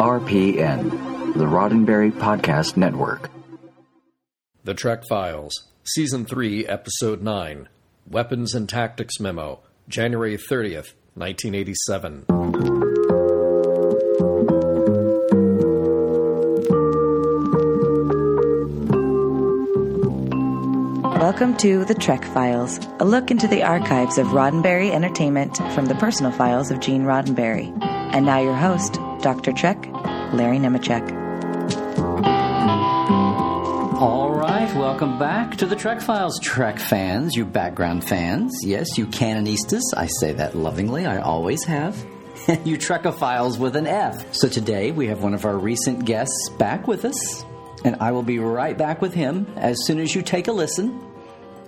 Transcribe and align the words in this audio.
RPN, 0.00 1.34
the 1.34 1.44
Roddenberry 1.44 2.10
Podcast 2.10 2.74
Network. 2.74 3.30
The 4.64 4.72
Trek 4.72 5.02
Files, 5.06 5.52
Season 5.84 6.24
3, 6.24 6.66
Episode 6.66 7.20
9 7.20 7.68
Weapons 8.08 8.54
and 8.54 8.66
Tactics 8.66 9.20
Memo, 9.20 9.60
January 9.88 10.38
30th, 10.38 10.94
1987. 11.16 12.24
Welcome 21.20 21.58
to 21.58 21.84
The 21.84 21.94
Trek 21.94 22.24
Files, 22.24 22.80
a 23.00 23.04
look 23.04 23.30
into 23.30 23.46
the 23.46 23.64
archives 23.64 24.16
of 24.16 24.28
Roddenberry 24.28 24.92
Entertainment 24.92 25.58
from 25.74 25.84
the 25.84 25.94
personal 25.96 26.32
files 26.32 26.70
of 26.70 26.80
Gene 26.80 27.02
Roddenberry. 27.02 27.70
And 27.84 28.24
now 28.24 28.40
your 28.40 28.56
host, 28.56 28.98
Dr. 29.22 29.52
Trek, 29.52 29.86
Larry 30.32 30.58
Nemecek. 30.58 31.18
All 34.00 34.30
right, 34.32 34.74
welcome 34.74 35.18
back 35.18 35.58
to 35.58 35.66
the 35.66 35.76
Trek 35.76 36.00
Files, 36.00 36.40
Trek 36.40 36.78
fans, 36.78 37.36
you 37.36 37.44
background 37.44 38.02
fans. 38.02 38.58
Yes, 38.64 38.96
you 38.96 39.06
canonistas. 39.06 39.82
I 39.94 40.06
say 40.06 40.32
that 40.32 40.56
lovingly, 40.56 41.04
I 41.04 41.18
always 41.18 41.64
have. 41.64 41.96
you 42.64 42.78
Trekophiles 42.78 43.58
with 43.58 43.76
an 43.76 43.86
F. 43.86 44.32
So 44.34 44.48
today 44.48 44.90
we 44.90 45.08
have 45.08 45.22
one 45.22 45.34
of 45.34 45.44
our 45.44 45.58
recent 45.58 46.06
guests 46.06 46.48
back 46.58 46.88
with 46.88 47.04
us, 47.04 47.44
and 47.84 47.96
I 48.00 48.12
will 48.12 48.22
be 48.22 48.38
right 48.38 48.76
back 48.76 49.02
with 49.02 49.12
him 49.12 49.46
as 49.56 49.84
soon 49.84 49.98
as 49.98 50.14
you 50.14 50.22
take 50.22 50.48
a 50.48 50.52
listen 50.52 51.09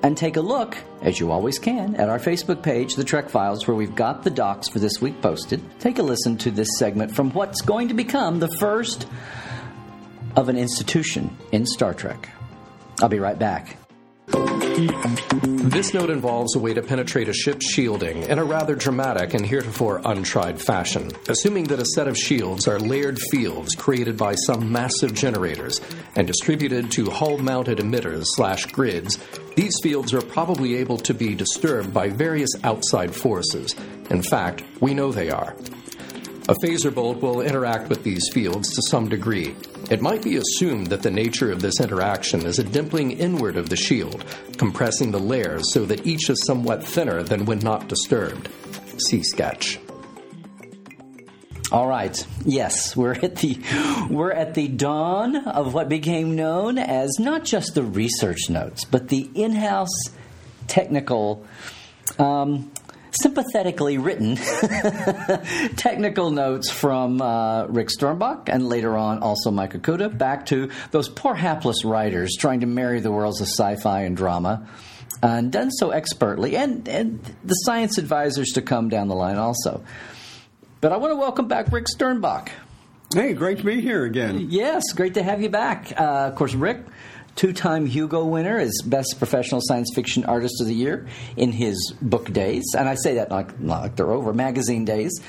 and 0.02 0.16
take 0.16 0.36
a 0.36 0.40
look, 0.40 0.76
as 1.00 1.20
you 1.20 1.30
always 1.30 1.58
can, 1.58 1.94
at 1.96 2.08
our 2.08 2.18
Facebook 2.18 2.62
page, 2.62 2.96
The 2.96 3.04
Trek 3.04 3.28
Files, 3.28 3.66
where 3.66 3.76
we've 3.76 3.94
got 3.94 4.22
the 4.22 4.30
docs 4.30 4.68
for 4.68 4.78
this 4.78 5.00
week 5.00 5.20
posted. 5.20 5.62
Take 5.80 5.98
a 5.98 6.02
listen 6.02 6.36
to 6.38 6.50
this 6.50 6.68
segment 6.78 7.14
from 7.14 7.30
what's 7.30 7.60
going 7.60 7.88
to 7.88 7.94
become 7.94 8.38
the 8.38 8.54
first 8.58 9.06
of 10.36 10.48
an 10.48 10.56
institution 10.56 11.36
in 11.52 11.66
Star 11.66 11.94
Trek. 11.94 12.28
I'll 13.00 13.08
be 13.08 13.18
right 13.18 13.38
back. 13.38 13.81
This 14.26 15.94
note 15.94 16.10
involves 16.10 16.54
a 16.54 16.58
way 16.58 16.74
to 16.74 16.82
penetrate 16.82 17.28
a 17.28 17.32
ship's 17.32 17.66
shielding 17.66 18.22
in 18.24 18.38
a 18.38 18.44
rather 18.44 18.74
dramatic 18.74 19.34
and 19.34 19.44
heretofore 19.44 20.00
untried 20.04 20.60
fashion. 20.60 21.10
Assuming 21.28 21.64
that 21.64 21.80
a 21.80 21.86
set 21.86 22.08
of 22.08 22.16
shields 22.16 22.68
are 22.68 22.78
layered 22.78 23.18
fields 23.30 23.74
created 23.74 24.16
by 24.16 24.34
some 24.34 24.70
massive 24.70 25.14
generators 25.14 25.80
and 26.14 26.26
distributed 26.26 26.90
to 26.92 27.10
hull 27.10 27.38
mounted 27.38 27.78
emitters 27.78 28.24
slash 28.36 28.66
grids, 28.66 29.18
these 29.56 29.74
fields 29.82 30.14
are 30.14 30.22
probably 30.22 30.76
able 30.76 30.98
to 30.98 31.14
be 31.14 31.34
disturbed 31.34 31.92
by 31.92 32.08
various 32.08 32.50
outside 32.62 33.14
forces. 33.14 33.74
In 34.10 34.22
fact, 34.22 34.62
we 34.80 34.94
know 34.94 35.10
they 35.10 35.30
are. 35.30 35.56
A 36.48 36.54
phaser 36.64 36.94
bolt 36.94 37.22
will 37.22 37.40
interact 37.40 37.88
with 37.88 38.02
these 38.02 38.28
fields 38.32 38.74
to 38.74 38.82
some 38.82 39.08
degree. 39.08 39.54
It 39.92 40.00
might 40.00 40.22
be 40.22 40.38
assumed 40.38 40.86
that 40.86 41.02
the 41.02 41.10
nature 41.10 41.52
of 41.52 41.60
this 41.60 41.78
interaction 41.78 42.46
is 42.46 42.58
a 42.58 42.64
dimpling 42.64 43.12
inward 43.18 43.58
of 43.58 43.68
the 43.68 43.76
shield, 43.76 44.24
compressing 44.56 45.10
the 45.10 45.20
layers 45.20 45.70
so 45.74 45.84
that 45.84 46.06
each 46.06 46.30
is 46.30 46.42
somewhat 46.46 46.82
thinner 46.82 47.22
than 47.22 47.44
when 47.44 47.58
not 47.58 47.88
disturbed. 47.88 48.48
See 48.96 49.22
sketch. 49.22 49.78
All 51.70 51.86
right. 51.86 52.26
Yes, 52.46 52.96
we're 52.96 53.12
at 53.12 53.36
the 53.36 53.58
we're 54.08 54.32
at 54.32 54.54
the 54.54 54.68
dawn 54.68 55.36
of 55.36 55.74
what 55.74 55.90
became 55.90 56.36
known 56.36 56.78
as 56.78 57.18
not 57.18 57.44
just 57.44 57.74
the 57.74 57.82
research 57.82 58.48
notes, 58.48 58.86
but 58.86 59.08
the 59.08 59.28
in-house 59.34 60.08
technical 60.68 61.44
um, 62.18 62.72
sympathetically 63.20 63.98
written 63.98 64.36
technical 65.76 66.30
notes 66.30 66.70
from 66.70 67.20
uh, 67.20 67.66
Rick 67.66 67.88
Sternbach 67.88 68.48
and 68.48 68.68
later 68.68 68.96
on 68.96 69.18
also 69.18 69.50
Mike 69.50 69.74
Okuda 69.74 70.16
back 70.16 70.46
to 70.46 70.70
those 70.90 71.08
poor 71.08 71.34
hapless 71.34 71.84
writers 71.84 72.36
trying 72.38 72.60
to 72.60 72.66
marry 72.66 73.00
the 73.00 73.12
worlds 73.12 73.40
of 73.40 73.48
sci-fi 73.48 74.00
and 74.02 74.16
drama 74.16 74.68
and 75.22 75.52
done 75.52 75.70
so 75.70 75.90
expertly 75.90 76.56
and, 76.56 76.88
and 76.88 77.20
the 77.44 77.54
science 77.54 77.98
advisors 77.98 78.48
to 78.50 78.62
come 78.62 78.88
down 78.88 79.08
the 79.08 79.14
line 79.14 79.36
also. 79.36 79.84
But 80.80 80.92
I 80.92 80.96
want 80.96 81.12
to 81.12 81.16
welcome 81.16 81.48
back 81.48 81.70
Rick 81.70 81.86
Sternbach. 81.86 82.48
Hey, 83.14 83.34
great 83.34 83.58
to 83.58 83.64
be 83.64 83.80
here 83.80 84.04
again. 84.04 84.46
Yes, 84.50 84.84
great 84.94 85.14
to 85.14 85.22
have 85.22 85.42
you 85.42 85.50
back. 85.50 85.92
Uh, 85.96 86.28
of 86.28 86.34
course, 86.34 86.54
Rick, 86.54 86.80
two 87.36 87.52
time 87.52 87.86
Hugo 87.86 88.24
winner 88.24 88.58
as 88.58 88.72
Best 88.84 89.16
Professional 89.18 89.60
Science 89.62 89.90
Fiction 89.94 90.24
Artist 90.24 90.60
of 90.60 90.66
the 90.66 90.74
Year 90.74 91.06
in 91.36 91.52
his 91.52 91.94
book 92.00 92.32
days. 92.32 92.64
And 92.76 92.88
I 92.88 92.94
say 92.94 93.14
that 93.14 93.30
like, 93.30 93.58
not 93.60 93.82
like 93.82 93.96
they're 93.96 94.10
over, 94.10 94.32
magazine 94.32 94.84
days. 94.84 95.20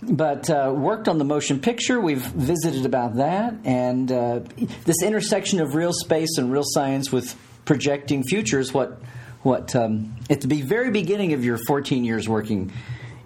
But 0.00 0.48
uh, 0.48 0.72
worked 0.76 1.08
on 1.08 1.18
the 1.18 1.24
motion 1.24 1.58
picture. 1.58 2.00
We've 2.00 2.24
visited 2.24 2.86
about 2.86 3.16
that. 3.16 3.54
And 3.64 4.10
uh, 4.12 4.40
this 4.84 5.02
intersection 5.02 5.60
of 5.60 5.74
real 5.74 5.92
space 5.92 6.38
and 6.38 6.52
real 6.52 6.62
science 6.64 7.10
with 7.10 7.34
projecting 7.64 8.22
futures, 8.22 8.72
what, 8.72 9.00
what 9.42 9.74
um, 9.74 10.14
at 10.30 10.40
the 10.40 10.62
very 10.62 10.92
beginning 10.92 11.32
of 11.32 11.44
your 11.44 11.58
14 11.66 12.04
years 12.04 12.28
working 12.28 12.70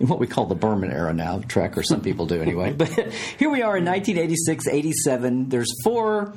in 0.01 0.09
what 0.09 0.19
we 0.19 0.27
call 0.27 0.47
the 0.47 0.55
Berman 0.55 0.91
era 0.91 1.13
now, 1.13 1.41
Trek, 1.47 1.77
or 1.77 1.83
some 1.83 2.01
people 2.01 2.27
do 2.27 2.41
anyway. 2.41 2.73
But 2.77 2.89
here 3.39 3.51
we 3.51 3.63
are 3.63 3.77
in 3.77 3.85
1986, 3.85 4.67
87. 4.67 5.51
There's 5.51 5.71
four 5.85 6.35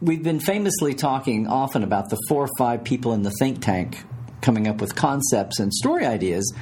we've 0.00 0.22
been 0.22 0.40
famously 0.40 0.94
talking 0.94 1.46
often 1.46 1.82
about 1.82 2.08
the 2.10 2.18
four 2.28 2.44
or 2.44 2.48
five 2.58 2.84
people 2.84 3.12
in 3.12 3.22
the 3.22 3.30
think 3.38 3.62
tank 3.62 4.02
coming 4.40 4.66
up 4.66 4.80
with 4.80 4.94
concepts 4.94 5.60
and 5.60 5.72
story 5.72 6.06
ideas, 6.06 6.52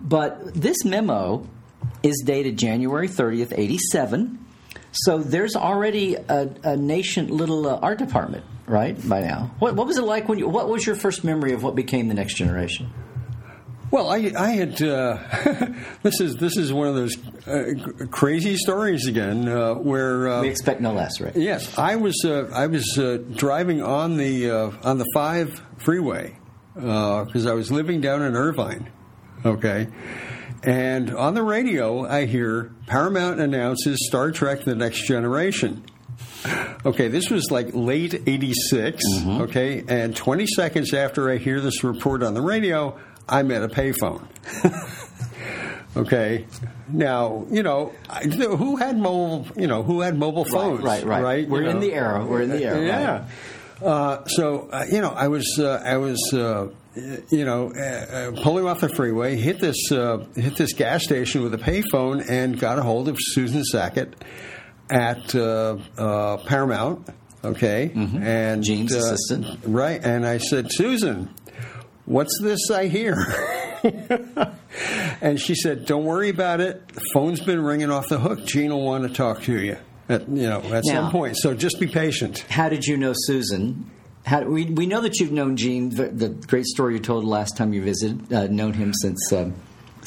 but 0.00 0.54
this 0.54 0.84
memo 0.84 1.46
is 2.02 2.22
dated 2.24 2.56
January 2.56 3.08
30th, 3.08 3.52
87. 3.56 4.44
So 4.92 5.18
there's 5.18 5.56
already 5.56 6.14
a, 6.14 6.50
a 6.62 6.76
nascent 6.76 7.30
little 7.30 7.66
uh, 7.66 7.78
art 7.82 7.98
department, 7.98 8.44
right, 8.66 8.96
by 9.06 9.20
now. 9.20 9.50
What, 9.58 9.74
what 9.74 9.86
was 9.86 9.98
it 9.98 10.04
like 10.04 10.28
when 10.28 10.38
you, 10.38 10.48
what 10.48 10.68
was 10.68 10.86
your 10.86 10.96
first 10.96 11.22
memory 11.24 11.52
of 11.52 11.62
what 11.62 11.74
became 11.74 12.08
the 12.08 12.14
next 12.14 12.34
generation? 12.34 12.90
Well, 13.96 14.10
I, 14.10 14.30
I 14.36 14.50
had 14.50 14.82
uh, 14.82 15.16
this 16.02 16.20
is 16.20 16.36
this 16.36 16.58
is 16.58 16.70
one 16.70 16.86
of 16.86 16.96
those 16.96 17.16
uh, 17.46 18.06
crazy 18.08 18.58
stories 18.58 19.06
again 19.06 19.48
uh, 19.48 19.72
where 19.72 20.28
uh, 20.28 20.42
we 20.42 20.48
expect 20.50 20.82
no 20.82 20.92
less, 20.92 21.18
right? 21.18 21.34
Yes, 21.34 21.78
I 21.78 21.96
was 21.96 22.14
uh, 22.22 22.50
I 22.52 22.66
was 22.66 22.98
uh, 22.98 23.16
driving 23.36 23.82
on 23.82 24.18
the 24.18 24.50
on 24.50 24.98
the 24.98 25.06
five 25.14 25.62
freeway 25.78 26.36
because 26.74 27.46
I 27.46 27.54
was 27.54 27.72
living 27.72 28.02
down 28.02 28.20
in 28.20 28.36
Irvine, 28.36 28.92
okay, 29.46 29.88
and 30.62 31.16
on 31.16 31.32
the 31.32 31.42
radio 31.42 32.06
I 32.06 32.26
hear 32.26 32.74
Paramount 32.86 33.40
announces 33.40 34.06
Star 34.06 34.30
Trek: 34.30 34.64
The 34.64 34.74
Next 34.74 35.06
Generation. 35.06 35.86
Okay, 36.84 37.08
this 37.08 37.30
was 37.30 37.50
like 37.50 37.70
late 37.72 38.12
'86. 38.26 39.02
Mm-hmm. 39.02 39.40
Okay, 39.44 39.84
and 39.88 40.14
20 40.14 40.46
seconds 40.48 40.92
after 40.92 41.30
I 41.30 41.38
hear 41.38 41.62
this 41.62 41.82
report 41.82 42.22
on 42.22 42.34
the 42.34 42.42
radio, 42.42 42.98
I'm 43.28 43.50
at 43.50 43.62
a 43.62 43.68
payphone. 43.68 44.26
okay. 45.96 46.46
Now, 46.88 47.46
you 47.50 47.62
know, 47.62 47.92
who 48.22 48.76
had 48.76 48.96
mobile, 48.98 49.46
you 49.56 49.66
know, 49.66 49.82
who 49.82 50.00
had 50.00 50.16
mobile 50.16 50.44
phones? 50.44 50.82
Right, 50.82 51.02
right. 51.02 51.06
right? 51.06 51.22
right? 51.22 51.48
We're 51.48 51.62
you 51.62 51.70
in 51.70 51.76
know? 51.76 51.80
the 51.80 51.92
era. 51.92 52.24
We're 52.24 52.42
in 52.42 52.50
the 52.50 52.62
era. 52.62 52.84
Yeah. 52.84 53.18
Right. 53.18 53.24
Uh, 53.82 54.24
so, 54.26 54.68
uh, 54.72 54.86
you 54.90 55.00
know, 55.00 55.10
I 55.10 55.28
was, 55.28 55.58
uh, 55.58 55.82
I 55.84 55.98
was, 55.98 56.32
uh, 56.32 56.68
you 56.94 57.44
know, 57.44 57.72
uh, 57.72 58.32
pulling 58.42 58.66
off 58.66 58.80
the 58.80 58.88
freeway, 58.88 59.36
hit 59.36 59.60
this, 59.60 59.92
uh, 59.92 60.24
hit 60.34 60.56
this 60.56 60.72
gas 60.72 61.04
station 61.04 61.42
with 61.42 61.52
a 61.52 61.58
payphone, 61.58 62.24
and 62.28 62.58
got 62.58 62.78
a 62.78 62.82
hold 62.82 63.08
of 63.08 63.18
Susan 63.20 63.64
Sackett 63.64 64.14
at 64.88 65.28
Paramount. 65.28 67.08
Okay, 67.44 67.92
mm-hmm. 67.94 68.22
and 68.24 68.64
Gene's 68.64 68.92
assistant, 68.92 69.60
right? 69.64 70.02
And 70.02 70.26
I 70.26 70.38
said, 70.38 70.72
Susan, 70.72 71.32
what's 72.06 72.40
this 72.40 72.70
I 72.70 72.86
hear? 72.86 73.16
and 75.20 75.38
she 75.40 75.54
said, 75.54 75.84
don't 75.84 76.04
worry 76.04 76.30
about 76.30 76.60
it. 76.60 76.88
The 76.88 77.02
phone's 77.12 77.40
been 77.40 77.60
ringing 77.60 77.90
off 77.90 78.08
the 78.08 78.18
hook. 78.18 78.44
Gene 78.46 78.70
will 78.70 78.84
want 78.84 79.06
to 79.06 79.12
talk 79.12 79.42
to 79.42 79.58
you 79.58 79.76
at, 80.08 80.28
you 80.28 80.48
know, 80.48 80.60
at 80.60 80.84
now, 80.84 81.02
some 81.02 81.10
point. 81.10 81.36
So 81.36 81.54
just 81.54 81.78
be 81.78 81.86
patient. 81.86 82.38
How 82.48 82.68
did 82.68 82.84
you 82.84 82.96
know 82.96 83.12
Susan? 83.14 83.90
How, 84.24 84.42
we, 84.42 84.64
we 84.64 84.86
know 84.86 85.00
that 85.02 85.20
you've 85.20 85.32
known 85.32 85.56
Gene, 85.56 85.90
the, 85.90 86.08
the 86.08 86.28
great 86.30 86.64
story 86.64 86.94
you 86.94 87.00
told 87.00 87.24
last 87.24 87.56
time 87.56 87.72
you 87.72 87.82
visited, 87.82 88.32
uh, 88.32 88.46
known 88.46 88.72
him 88.72 88.92
since 88.94 89.32
um, 89.32 89.54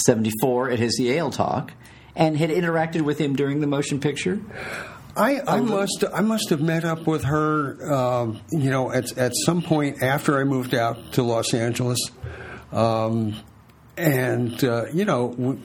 74 0.05 0.71
at 0.71 0.79
his 0.79 0.99
Yale 0.99 1.31
talk, 1.31 1.71
and 2.15 2.37
had 2.37 2.49
interacted 2.49 3.01
with 3.01 3.17
him 3.17 3.35
during 3.35 3.61
the 3.61 3.67
motion 3.67 3.99
picture. 3.99 4.41
I, 5.15 5.41
I 5.47 5.59
must 5.59 6.03
I 6.13 6.21
must 6.21 6.49
have 6.49 6.61
met 6.61 6.85
up 6.85 7.07
with 7.07 7.23
her, 7.23 7.93
um, 7.93 8.39
you 8.51 8.69
know, 8.69 8.91
at 8.91 9.17
at 9.17 9.33
some 9.45 9.61
point 9.61 10.01
after 10.01 10.39
I 10.39 10.43
moved 10.43 10.73
out 10.73 11.13
to 11.13 11.23
Los 11.23 11.53
Angeles, 11.53 11.99
um, 12.71 13.35
and 13.97 14.63
uh, 14.63 14.85
you 14.93 15.05
know, 15.05 15.57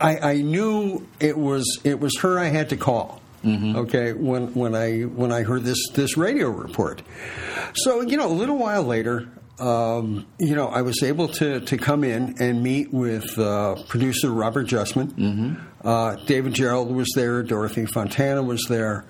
I, 0.00 0.18
I 0.18 0.34
knew 0.42 1.06
it 1.20 1.36
was 1.36 1.80
it 1.84 2.00
was 2.00 2.18
her 2.18 2.38
I 2.38 2.46
had 2.46 2.70
to 2.70 2.76
call. 2.76 3.22
Mm-hmm. 3.44 3.76
Okay, 3.76 4.12
when 4.12 4.52
when 4.54 4.74
I 4.74 5.02
when 5.02 5.32
I 5.32 5.42
heard 5.42 5.62
this 5.62 5.88
this 5.94 6.16
radio 6.16 6.50
report, 6.50 7.02
so 7.74 8.00
you 8.00 8.16
know, 8.16 8.26
a 8.26 8.34
little 8.34 8.58
while 8.58 8.82
later, 8.82 9.28
um, 9.60 10.26
you 10.38 10.54
know, 10.54 10.68
I 10.68 10.82
was 10.82 11.02
able 11.02 11.28
to, 11.28 11.60
to 11.60 11.76
come 11.76 12.04
in 12.04 12.36
and 12.40 12.62
meet 12.62 12.92
with 12.92 13.38
uh, 13.38 13.76
producer 13.88 14.30
Robert 14.30 14.66
Justman. 14.66 15.12
Mm-hmm. 15.12 15.67
Uh, 15.84 16.16
David 16.26 16.54
Gerrold 16.54 16.88
was 16.92 17.08
there. 17.14 17.42
Dorothy 17.42 17.86
Fontana 17.86 18.42
was 18.42 18.64
there. 18.68 19.04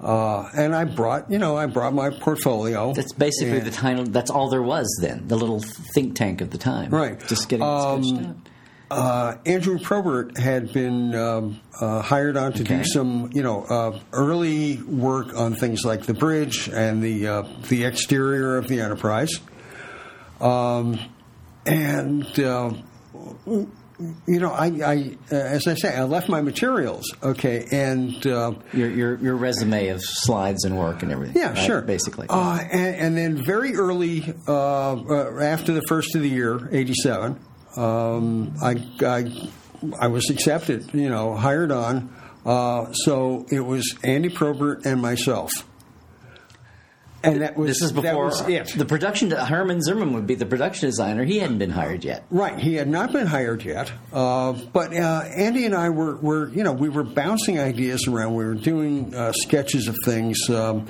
Uh, 0.00 0.48
and 0.54 0.74
I 0.74 0.84
brought, 0.84 1.30
you 1.30 1.38
know, 1.38 1.56
I 1.56 1.66
brought 1.66 1.94
my 1.94 2.10
portfolio. 2.10 2.92
That's 2.92 3.12
basically 3.12 3.58
And- 3.58 3.66
the 3.66 3.70
title. 3.70 4.04
That's 4.04 4.30
all 4.30 4.48
there 4.50 4.62
was 4.62 4.86
then. 5.00 5.24
The 5.28 5.36
little 5.36 5.60
think 5.60 6.14
tank 6.16 6.40
of 6.40 6.50
the 6.50 6.58
time. 6.58 6.90
Right. 6.90 7.18
Just 7.26 7.48
getting 7.48 7.64
Um, 7.66 8.42
uh, 8.90 9.36
Andrew 9.46 9.78
Probert 9.78 10.36
had 10.38 10.72
been 10.72 11.14
um, 11.14 11.60
uh, 11.80 12.02
hired 12.02 12.36
on 12.36 12.52
to 12.54 12.62
Okay. 12.62 12.78
do 12.78 12.84
some, 12.84 13.30
you 13.32 13.42
know, 13.42 13.62
uh, 13.64 13.98
early 14.12 14.76
work 14.82 15.34
on 15.36 15.54
things 15.54 15.84
like 15.84 16.02
the 16.06 16.14
bridge 16.14 16.68
and 16.68 17.02
the 17.02 17.26
uh, 17.26 17.42
the 17.68 17.84
exterior 17.84 18.56
of 18.56 18.68
the 18.68 18.80
Enterprise. 18.80 19.30
Um, 20.40 20.98
and 21.66 22.26
uh, 22.38 22.72
you 24.26 24.40
know, 24.40 24.50
I, 24.50 24.66
I 24.66 25.16
uh, 25.30 25.36
as 25.36 25.66
I 25.66 25.74
say, 25.74 25.94
I 25.96 26.02
left 26.04 26.28
my 26.28 26.40
materials, 26.40 27.04
okay, 27.22 27.66
and. 27.70 28.26
Uh, 28.26 28.54
Your, 28.72 28.90
your 28.90 29.18
your 29.18 29.36
resume 29.36 29.88
of 29.88 30.00
slides 30.02 30.64
and 30.64 30.76
work 30.76 31.02
and 31.02 31.12
everything. 31.12 31.36
yeah, 31.40 31.50
right? 31.50 31.58
sure. 31.58 31.80
Basically. 31.82 32.26
Uh, 32.28 32.58
and, 32.72 32.96
and 32.96 33.16
then 33.16 33.44
very 33.44 33.74
early, 33.76 34.34
uh, 34.48 34.94
uh, 34.94 35.38
after 35.40 35.72
the 35.72 35.82
first 35.88 36.14
of 36.16 36.22
the 36.22 36.28
year, 36.28 36.68
87, 36.72 37.38
um, 37.76 38.54
I, 38.62 38.82
I, 39.00 39.50
I 40.00 40.06
was 40.08 40.28
accepted, 40.30 40.92
you 40.94 41.08
know, 41.08 41.34
hired 41.36 41.70
on. 41.72 42.14
Uh, 42.44 42.92
so 42.92 43.46
it 43.50 43.60
was 43.60 43.94
Andy 44.04 44.28
Probert 44.28 44.84
and 44.86 45.00
myself. 45.00 45.50
And 47.24 47.40
that 47.42 47.56
was 47.56 47.68
this 47.68 47.82
is 47.82 47.92
before 47.92 48.30
the 48.30 48.84
production. 48.86 49.30
Herman 49.30 49.80
Zimmerman 49.82 50.14
would 50.14 50.26
be 50.26 50.34
the 50.34 50.46
production 50.46 50.88
designer. 50.88 51.24
He 51.24 51.38
hadn't 51.38 51.58
been 51.58 51.70
hired 51.70 52.04
yet. 52.04 52.24
Right, 52.30 52.58
he 52.58 52.74
had 52.74 52.88
not 52.88 53.12
been 53.12 53.26
hired 53.26 53.64
yet, 53.64 53.90
uh, 54.12 54.52
but 54.72 54.94
uh, 54.94 55.22
Andy 55.36 55.64
and 55.66 55.74
I 55.74 55.90
were, 55.90 56.16
were, 56.16 56.48
you 56.50 56.62
know, 56.64 56.72
we 56.72 56.88
were 56.88 57.02
bouncing 57.04 57.58
ideas 57.58 58.06
around. 58.06 58.34
We 58.34 58.44
were 58.44 58.54
doing 58.54 59.14
uh, 59.14 59.32
sketches 59.32 59.88
of 59.88 59.96
things. 60.04 60.48
Um, 60.50 60.86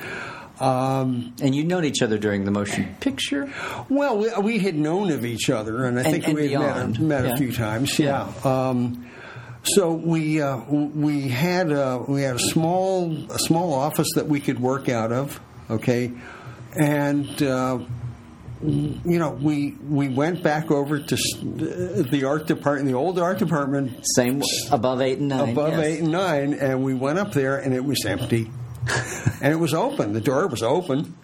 um, 0.60 1.34
And 1.42 1.54
you'd 1.54 1.66
known 1.66 1.84
each 1.84 2.00
other 2.02 2.16
during 2.18 2.44
the 2.44 2.50
motion 2.52 2.94
picture. 3.00 3.52
Well, 3.88 4.18
we, 4.18 4.30
we 4.40 4.58
had 4.60 4.76
known 4.76 5.10
of 5.10 5.24
each 5.24 5.50
other, 5.50 5.84
and 5.84 5.98
I 5.98 6.02
And- 6.02 6.12
think 6.12 6.26
and 6.28 6.34
we 6.36 6.52
had 6.52 6.60
met, 6.90 6.98
met 7.00 7.24
Yeah. 7.24 7.32
a 7.32 7.36
few 7.36 7.52
times. 7.52 7.98
Yeah. 7.98 8.30
Um, 8.44 9.10
so 9.64 9.92
we 9.94 10.42
uh, 10.42 10.58
we 10.68 11.28
had 11.28 11.72
uh, 11.72 12.02
we 12.06 12.20
had 12.22 12.36
a 12.36 12.38
small 12.38 13.10
a 13.32 13.38
small 13.38 13.72
office 13.72 14.08
that 14.14 14.28
we 14.28 14.38
could 14.38 14.60
work 14.60 14.88
out 14.90 15.10
of. 15.10 15.40
Okay, 15.74 16.12
and. 16.76 17.42
Uh, 17.42 17.80
you 18.62 19.18
know, 19.18 19.30
we 19.30 19.72
we 19.72 20.08
went 20.08 20.42
back 20.42 20.70
over 20.70 20.98
to 20.98 21.16
the 21.16 22.24
art 22.26 22.46
department, 22.46 22.88
the 22.88 22.94
old 22.94 23.18
art 23.18 23.38
department, 23.38 24.02
Same 24.14 24.42
above 24.70 25.02
eight 25.02 25.18
and 25.18 25.28
nine. 25.28 25.50
above 25.50 25.72
yes. 25.72 25.80
eight 25.84 26.00
and 26.00 26.12
nine, 26.12 26.54
and 26.54 26.82
we 26.82 26.94
went 26.94 27.18
up 27.18 27.32
there, 27.32 27.58
and 27.58 27.74
it 27.74 27.84
was 27.84 28.06
empty, 28.06 28.50
and 29.42 29.52
it 29.52 29.56
was 29.56 29.74
open. 29.74 30.14
The 30.14 30.20
door 30.20 30.46
was 30.46 30.62
open. 30.62 31.14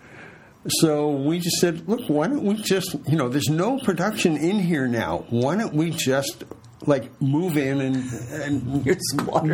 So 0.69 1.13
we 1.13 1.39
just 1.39 1.57
said, 1.57 1.89
look, 1.89 2.03
why 2.09 2.27
don't 2.27 2.45
we 2.45 2.55
just, 2.57 2.95
you 3.09 3.17
know, 3.17 3.31
there's 3.31 3.49
no 3.49 3.79
production 3.79 4.37
in 4.37 4.59
here 4.59 4.87
now. 4.87 5.25
Why 5.31 5.57
don't 5.57 5.73
we 5.73 5.91
just 5.91 6.45
like 6.87 7.21
move 7.21 7.57
in 7.57 7.81
and 7.81 7.97
and 8.33 8.87
You're 8.87 8.97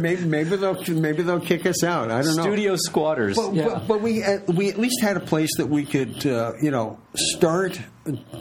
maybe 0.00 0.24
maybe 0.24 0.56
they'll 0.56 0.80
maybe 0.88 1.22
they'll 1.22 1.40
kick 1.40 1.66
us 1.66 1.82
out. 1.82 2.10
I 2.10 2.22
don't 2.22 2.36
know. 2.36 2.42
Studio 2.42 2.76
squatters. 2.76 3.36
But, 3.36 3.54
yeah. 3.54 3.64
but, 3.64 3.88
but 3.88 4.00
we 4.00 4.22
at, 4.22 4.46
we 4.48 4.68
at 4.68 4.78
least 4.78 5.00
had 5.02 5.16
a 5.16 5.20
place 5.20 5.50
that 5.56 5.66
we 5.66 5.84
could 5.84 6.24
uh, 6.26 6.52
you 6.62 6.70
know 6.70 6.98
start 7.14 7.80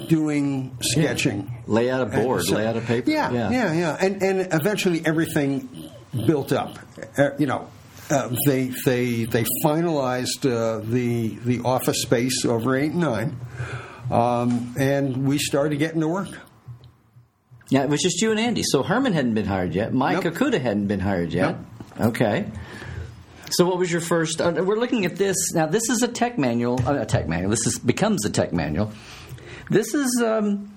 doing 0.07 0.77
sketching. 0.81 1.63
lay 1.67 1.89
out 1.89 2.01
a 2.01 2.05
board, 2.05 2.43
so- 2.43 2.55
lay 2.55 2.67
out 2.67 2.77
a 2.77 2.81
paper. 2.81 3.09
Yeah, 3.09 3.31
yeah, 3.31 3.73
yeah, 3.73 3.97
and 3.99 4.21
and 4.21 4.53
eventually 4.53 5.05
everything 5.05 5.89
built 6.27 6.51
up. 6.51 6.77
Uh, 7.17 7.31
you 7.39 7.47
know, 7.47 7.67
uh, 8.11 8.29
they 8.45 8.71
they 8.85 9.25
they 9.25 9.45
finalized 9.63 10.45
uh, 10.45 10.79
the 10.83 11.29
the 11.43 11.61
office 11.61 12.03
space 12.03 12.45
over 12.45 12.75
eight 12.75 12.91
and 12.91 13.01
nine, 13.01 13.39
um, 14.11 14.75
and 14.77 15.25
we 15.27 15.39
started 15.39 15.77
getting 15.77 16.01
to 16.01 16.07
work. 16.07 16.29
Yeah, 17.69 17.83
it 17.83 17.89
was 17.89 18.01
just 18.01 18.21
you 18.21 18.31
and 18.31 18.39
Andy. 18.39 18.63
So 18.63 18.83
Herman 18.83 19.13
hadn't 19.13 19.33
been 19.33 19.45
hired 19.45 19.73
yet. 19.73 19.94
Mike 19.94 20.23
Nope. 20.23 20.33
Okuda 20.35 20.62
hadn't 20.62 20.88
been 20.88 21.00
hired 21.00 21.33
yet. 21.33 21.57
Okay. 22.00 22.45
So 23.50 23.65
what 23.65 23.77
was 23.77 23.91
your 23.91 24.01
first? 24.01 24.41
Uh, 24.41 24.51
we're 24.65 24.77
looking 24.77 25.06
at 25.06 25.15
this 25.15 25.53
now. 25.53 25.65
This 25.67 25.89
is 25.89 26.01
a 26.03 26.07
tech 26.07 26.38
manual. 26.38 26.79
Uh, 26.85 27.01
a 27.01 27.06
tech 27.06 27.27
manual. 27.27 27.50
This 27.50 27.65
is 27.65 27.79
becomes 27.79 28.25
a 28.25 28.29
tech 28.29 28.53
manual. 28.53 28.91
This 29.69 29.94
is 29.94 30.21
um, 30.23 30.71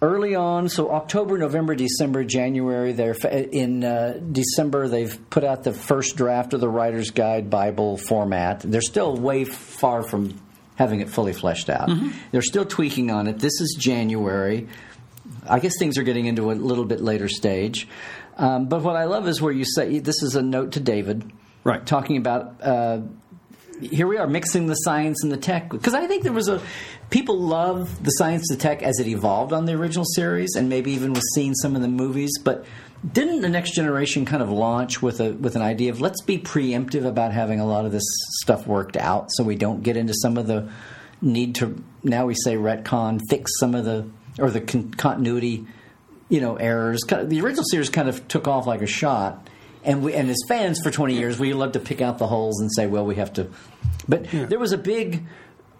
early 0.00 0.34
on. 0.34 0.68
So 0.68 0.90
October, 0.90 1.38
November, 1.38 1.74
December, 1.74 2.24
January. 2.24 2.92
They're 2.92 3.14
in 3.30 3.84
uh, 3.84 4.20
December. 4.32 4.88
They've 4.88 5.16
put 5.30 5.44
out 5.44 5.62
the 5.64 5.72
first 5.72 6.16
draft 6.16 6.54
of 6.54 6.60
the 6.60 6.68
Writer's 6.68 7.10
Guide 7.10 7.50
Bible 7.50 7.96
format. 7.96 8.60
They're 8.60 8.80
still 8.80 9.16
way 9.16 9.44
far 9.44 10.02
from 10.02 10.40
having 10.76 11.00
it 11.00 11.08
fully 11.08 11.32
fleshed 11.32 11.70
out. 11.70 11.90
They're 12.30 12.42
still 12.42 12.64
tweaking 12.64 13.10
on 13.10 13.26
it. 13.28 13.38
This 13.38 13.60
is 13.60 13.76
January. 13.78 14.68
I 15.48 15.58
guess 15.58 15.78
things 15.78 15.98
are 15.98 16.02
getting 16.02 16.26
into 16.26 16.50
a 16.50 16.54
little 16.54 16.84
bit 16.84 17.00
later 17.00 17.28
stage. 17.28 17.88
Um, 18.36 18.66
but 18.68 18.82
what 18.82 18.96
I 18.96 19.04
love 19.04 19.28
is 19.28 19.42
where 19.42 19.52
you 19.52 19.64
say 19.64 19.98
this 19.98 20.22
is 20.22 20.36
a 20.36 20.42
note 20.42 20.72
to 20.72 20.80
David, 20.80 21.30
Right. 21.64 21.84
Talking 21.84 22.16
about 22.16 22.60
uh, 22.60 23.00
here 23.80 24.06
we 24.06 24.16
are 24.16 24.26
mixing 24.26 24.66
the 24.66 24.74
science 24.74 25.22
and 25.22 25.30
the 25.30 25.36
tech 25.36 25.70
because 25.70 25.94
I 25.94 26.06
think 26.06 26.24
there 26.24 26.32
was 26.32 26.48
a 26.48 26.60
people 27.10 27.38
love 27.38 28.02
the 28.02 28.10
science 28.10 28.50
and 28.50 28.60
tech 28.60 28.82
as 28.82 28.98
it 28.98 29.06
evolved 29.06 29.52
on 29.52 29.64
the 29.64 29.74
original 29.74 30.04
series 30.04 30.56
and 30.56 30.68
maybe 30.68 30.92
even 30.92 31.12
was 31.12 31.34
seeing 31.34 31.54
some 31.54 31.76
in 31.76 31.82
the 31.82 31.88
movies, 31.88 32.38
but. 32.42 32.64
Didn't 33.04 33.40
the 33.40 33.48
next 33.48 33.72
generation 33.74 34.24
kind 34.24 34.44
of 34.44 34.48
launch 34.48 35.02
with 35.02 35.18
a 35.18 35.32
with 35.32 35.56
an 35.56 35.62
idea 35.62 35.90
of 35.90 36.00
let's 36.00 36.22
be 36.22 36.38
preemptive 36.38 37.04
about 37.04 37.32
having 37.32 37.58
a 37.58 37.66
lot 37.66 37.84
of 37.84 37.90
this 37.90 38.04
stuff 38.42 38.64
worked 38.64 38.96
out 38.96 39.32
so 39.32 39.42
we 39.42 39.56
don't 39.56 39.82
get 39.82 39.96
into 39.96 40.14
some 40.14 40.38
of 40.38 40.46
the 40.46 40.70
need 41.20 41.56
to 41.56 41.82
now 42.04 42.26
we 42.26 42.36
say 42.36 42.54
retcon 42.54 43.18
fix 43.28 43.50
some 43.58 43.74
of 43.74 43.84
the 43.84 44.08
or 44.38 44.50
the 44.50 44.60
con- 44.60 44.92
continuity 44.92 45.66
you 46.28 46.40
know 46.40 46.56
errors. 46.56 47.02
Kind 47.02 47.22
of- 47.22 47.30
The 47.30 47.40
original 47.40 47.64
series 47.70 47.90
kind 47.90 48.08
of 48.08 48.26
took 48.28 48.48
off 48.48 48.66
like 48.66 48.82
a 48.82 48.86
shot, 48.86 49.48
and 49.84 50.02
we 50.02 50.14
and 50.14 50.30
as 50.30 50.38
fans 50.48 50.80
for 50.80 50.90
twenty 50.90 51.14
years, 51.14 51.38
we 51.38 51.52
love 51.52 51.72
to 51.72 51.80
pick 51.80 52.00
out 52.00 52.18
the 52.18 52.26
holes 52.26 52.60
and 52.60 52.70
say, 52.74 52.86
well, 52.86 53.04
we 53.04 53.16
have 53.16 53.32
to. 53.34 53.48
But 54.08 54.30
there 54.30 54.58
was 54.58 54.72
a 54.72 54.78
big. 54.78 55.24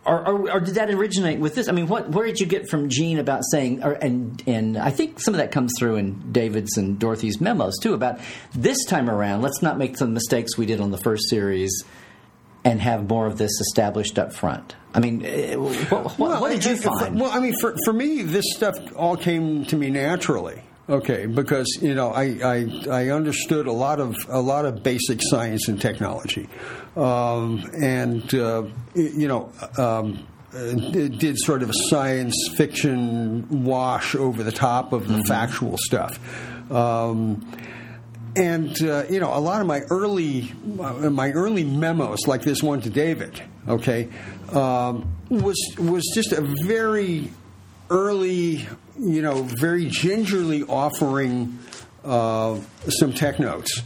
Or, 0.04 0.18
or, 0.26 0.50
or 0.54 0.58
did 0.58 0.74
that 0.74 0.90
originate 0.90 1.38
with 1.38 1.54
this? 1.54 1.68
I 1.68 1.72
mean, 1.72 1.86
what 1.86 2.08
where 2.10 2.26
did 2.26 2.40
you 2.40 2.46
get 2.46 2.68
from 2.68 2.88
Gene 2.88 3.20
about 3.20 3.42
saying? 3.52 3.84
Or, 3.84 3.92
and 3.92 4.42
and 4.48 4.76
I 4.76 4.90
think 4.90 5.20
some 5.20 5.32
of 5.32 5.38
that 5.38 5.52
comes 5.52 5.70
through 5.78 5.94
in 5.94 6.32
David's 6.32 6.76
and 6.76 6.98
Dorothy's 6.98 7.40
memos 7.40 7.78
too 7.80 7.94
about 7.94 8.18
this 8.52 8.84
time 8.86 9.08
around. 9.08 9.42
Let's 9.42 9.62
not 9.62 9.78
make 9.78 9.96
some 9.96 10.12
mistakes 10.12 10.58
we 10.58 10.66
did 10.66 10.80
on 10.80 10.90
the 10.90 10.98
first 10.98 11.30
series, 11.30 11.84
and 12.64 12.80
have 12.80 13.08
more 13.08 13.26
of 13.26 13.38
this 13.38 13.50
established 13.60 14.18
up 14.18 14.32
front. 14.32 14.76
I 14.94 15.00
mean, 15.00 15.24
eh, 15.24 15.56
what, 15.56 16.18
what, 16.18 16.40
what 16.40 16.50
did 16.50 16.64
you 16.64 16.76
find? 16.76 17.18
Well, 17.18 17.30
I 17.30 17.40
mean, 17.40 17.54
for, 17.60 17.74
for 17.84 17.92
me, 17.92 18.22
this 18.22 18.44
stuff 18.54 18.76
all 18.94 19.16
came 19.16 19.64
to 19.66 19.76
me 19.76 19.90
naturally. 19.90 20.62
Okay, 20.88 21.26
because 21.26 21.78
you 21.80 21.94
know 21.94 22.10
I, 22.10 22.38
I 22.42 22.86
I 22.90 23.08
understood 23.10 23.68
a 23.68 23.72
lot 23.72 24.00
of 24.00 24.16
a 24.28 24.40
lot 24.40 24.64
of 24.64 24.82
basic 24.82 25.20
science 25.22 25.68
and 25.68 25.80
technology, 25.80 26.48
um, 26.96 27.64
and 27.80 28.34
uh, 28.34 28.64
you 28.94 29.28
know 29.28 29.52
um, 29.78 30.26
uh, 30.52 30.72
did 30.72 31.38
sort 31.38 31.62
of 31.62 31.70
a 31.70 31.74
science 31.88 32.36
fiction 32.56 33.64
wash 33.64 34.16
over 34.16 34.42
the 34.42 34.50
top 34.50 34.92
of 34.92 35.06
the 35.06 35.22
factual 35.22 35.78
stuff. 35.78 36.18
Um, 36.70 37.46
and 38.36 38.82
uh, 38.82 39.04
you 39.10 39.20
know 39.20 39.36
a 39.36 39.40
lot 39.40 39.60
of 39.60 39.66
my 39.66 39.80
early 39.90 40.52
uh, 40.80 41.10
my 41.10 41.30
early 41.32 41.64
memos 41.64 42.26
like 42.26 42.42
this 42.42 42.62
one 42.62 42.80
to 42.80 42.90
david 42.90 43.42
okay 43.68 44.08
um, 44.52 45.14
was 45.28 45.58
was 45.78 46.10
just 46.14 46.32
a 46.32 46.40
very 46.64 47.30
early 47.90 48.66
you 48.98 49.22
know 49.22 49.42
very 49.42 49.86
gingerly 49.86 50.62
offering 50.64 51.58
uh, 52.04 52.58
some 52.88 53.12
tech 53.12 53.38
notes 53.38 53.82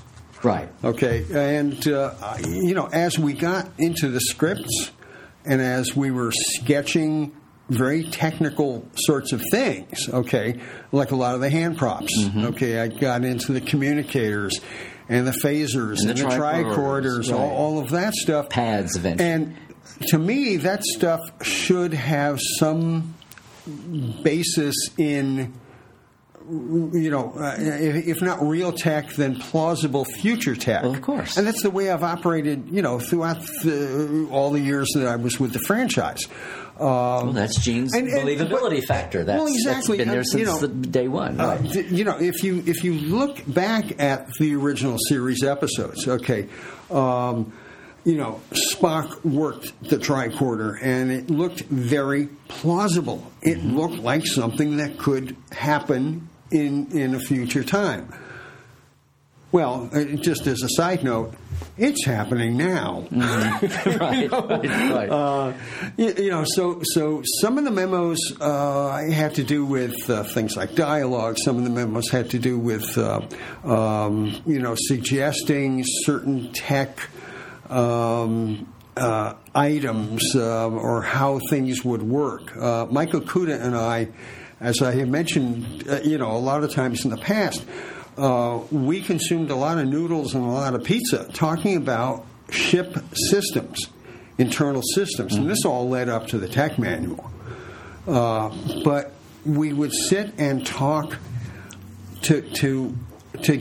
right. 0.46 0.68
Okay, 0.84 1.24
and 1.32 1.86
uh, 1.88 2.14
you 2.46 2.74
know, 2.74 2.86
as 2.86 3.18
we 3.18 3.32
got 3.32 3.68
into 3.78 4.08
the 4.08 4.20
scripts, 4.20 4.92
and 5.44 5.60
as 5.60 5.94
we 5.94 6.10
were 6.10 6.32
sketching 6.32 7.34
very 7.68 8.04
technical 8.04 8.88
sorts 8.94 9.32
of 9.32 9.42
things, 9.50 10.08
okay, 10.08 10.60
like 10.92 11.10
a 11.10 11.16
lot 11.16 11.34
of 11.34 11.40
the 11.40 11.50
hand 11.50 11.76
props. 11.76 12.16
Mm-hmm. 12.18 12.44
Okay, 12.46 12.80
I 12.80 12.88
got 12.88 13.24
into 13.24 13.52
the 13.52 13.60
communicators 13.60 14.60
and 15.08 15.26
the 15.26 15.32
phasers 15.32 16.00
And 16.00 16.10
and, 16.10 16.18
the 16.18 16.24
the, 16.24 16.28
tricorders, 16.28 16.74
tricorders, 16.74 17.32
right. 17.32 17.40
all, 17.40 17.50
all 17.50 17.78
of 17.78 17.90
that 17.90 18.14
stuff. 18.14 18.48
Pads 18.48 18.96
eventually. 18.96 19.28
And 19.28 19.56
to 20.08 20.18
me, 20.18 20.58
that 20.58 20.82
stuff 20.84 21.20
should 21.42 21.94
have 21.94 22.38
some 22.58 23.14
basis 24.22 24.74
in 24.96 25.54
you 26.48 27.10
know, 27.10 27.32
uh, 27.36 27.56
if, 27.58 28.22
not 28.22 28.40
real 28.42 28.72
tech, 28.72 29.10
then 29.14 29.36
plausible 29.36 30.04
future 30.04 30.54
tech. 30.54 30.82
Well, 30.82 30.94
of 30.94 31.02
course. 31.02 31.36
And 31.36 31.46
that's 31.46 31.62
the 31.62 31.70
way 31.70 31.90
I've 31.90 32.02
operated, 32.04 32.68
you 32.70 32.82
know, 32.82 32.98
throughout 33.00 33.40
the, 33.64 34.28
all 34.30 34.50
the 34.50 34.60
years 34.60 34.88
that 34.94 35.06
I 35.06 35.16
was 35.16 35.40
with 35.40 35.52
the 35.52 35.58
franchise. 35.60 36.20
Um, 36.78 36.84
Well, 36.86 37.32
that's 37.32 37.58
Gene's 37.58 37.94
and- 37.94 38.06
and- 38.08 38.28
believability 38.28 38.80
but- 38.80 38.86
factor. 38.86 39.24
That's, 39.24 39.38
well, 39.38 39.48
exactly. 39.52 39.96
that's 39.98 40.04
been 40.04 40.08
there 40.08 40.18
Uh, 40.20 40.38
you 40.38 40.44
since 40.46 40.60
know, 40.62 40.66
the 40.66 40.68
day 40.68 41.08
one. 41.08 41.40
uh, 41.40 41.46
Right. 41.60 41.72
th- 41.72 41.90
you 41.90 42.04
know, 42.04 42.18
if 42.20 42.42
you 42.44 42.62
if 42.66 42.84
you 42.84 42.92
look 42.94 43.38
back 43.46 44.00
at 44.00 44.28
the 44.38 44.54
original 44.54 44.98
series 45.08 45.42
episodes, 45.42 46.06
okay, 46.06 46.46
um, 46.90 47.52
you 48.04 48.16
know, 48.16 48.40
Spock 48.52 49.24
worked 49.24 49.72
the 49.88 49.96
tricorder, 49.96 50.76
and 50.80 51.10
it 51.10 51.28
looked 51.30 51.62
very 51.62 52.28
plausible. 52.46 53.24
It 53.42 53.58
Mm-hmm. 53.58 53.76
looked 53.78 53.98
like 53.98 54.26
something 54.26 54.76
that 54.76 54.98
could 54.98 55.34
happen 55.52 56.28
in 56.50 56.90
in 56.92 57.14
a 57.14 57.20
future 57.20 57.64
time. 57.64 58.12
Well, 59.52 59.88
uh, 59.92 60.04
just 60.16 60.46
as 60.46 60.62
a 60.62 60.68
side 60.68 61.04
note, 61.04 61.32
it's 61.78 62.04
happening 62.04 62.56
now. 62.56 63.06
right, 63.10 63.70
right, 64.30 64.30
right. 64.30 65.08
Uh, 65.08 65.52
you, 65.96 66.14
you 66.14 66.30
know, 66.30 66.44
so 66.46 66.82
so 66.82 67.22
some 67.40 67.56
of 67.56 67.64
the 67.64 67.70
memos 67.70 68.18
uh, 68.40 69.00
had 69.10 69.34
to 69.36 69.44
do 69.44 69.64
with 69.64 70.10
uh, 70.10 70.24
things 70.24 70.56
like 70.56 70.74
dialogue. 70.74 71.36
Some 71.42 71.58
of 71.58 71.64
the 71.64 71.70
memos 71.70 72.10
had 72.10 72.30
to 72.30 72.38
do 72.38 72.58
with 72.58 72.98
uh, 72.98 73.22
um, 73.64 74.42
you 74.46 74.58
know 74.58 74.74
suggesting 74.76 75.84
certain 76.04 76.52
tech 76.52 76.98
um, 77.70 78.66
uh, 78.96 79.34
items 79.54 80.34
uh, 80.34 80.68
or 80.68 81.02
how 81.02 81.40
things 81.50 81.84
would 81.84 82.02
work. 82.02 82.56
Uh, 82.56 82.86
Michael 82.90 83.20
Okuda 83.20 83.60
and 83.60 83.76
I, 83.76 84.08
as 84.60 84.80
I 84.82 84.94
have 84.94 85.08
mentioned, 85.08 85.84
uh, 85.88 86.00
you 86.02 86.18
know, 86.18 86.32
a 86.32 86.38
lot 86.38 86.64
of 86.64 86.72
times 86.72 87.04
in 87.04 87.10
the 87.10 87.16
past. 87.16 87.64
Uh, 88.16 88.60
we 88.70 89.02
consumed 89.02 89.50
a 89.50 89.54
lot 89.56 89.78
of 89.78 89.86
noodles 89.86 90.34
and 90.34 90.42
a 90.42 90.48
lot 90.48 90.74
of 90.74 90.82
pizza 90.82 91.28
talking 91.34 91.76
about 91.76 92.24
ship 92.50 92.96
systems 93.14 93.88
internal 94.38 94.82
systems. 94.94 95.34
And 95.34 95.48
this 95.48 95.64
all 95.64 95.88
led 95.88 96.08
up 96.10 96.26
to 96.28 96.38
the 96.38 96.46
tech 96.48 96.78
manual. 96.78 97.30
Uh, 98.06 98.54
but 98.84 99.12
we 99.46 99.72
would 99.72 99.92
sit 99.92 100.34
and 100.38 100.64
talk 100.66 101.16
to 102.22 102.42
to 102.42 102.94
to 103.44 103.56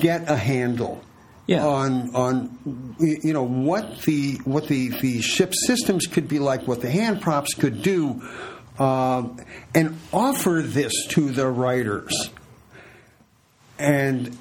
get 0.00 0.30
a 0.30 0.36
handle 0.36 1.02
Yeah. 1.46 1.66
on 1.66 2.14
on 2.14 2.94
you 3.00 3.32
know 3.32 3.42
what 3.44 4.02
the 4.02 4.36
what 4.44 4.68
the, 4.68 4.88
the 5.00 5.20
ship 5.20 5.52
systems 5.66 6.06
could 6.06 6.28
be 6.28 6.38
like, 6.38 6.66
what 6.68 6.80
the 6.80 6.90
hand 6.90 7.20
props 7.20 7.54
could 7.54 7.82
do, 7.82 8.22
um, 8.78 9.40
and 9.74 9.98
offer 10.12 10.62
this 10.64 10.92
to 11.08 11.30
the 11.30 11.48
writers. 11.48 12.30
And 13.78 14.36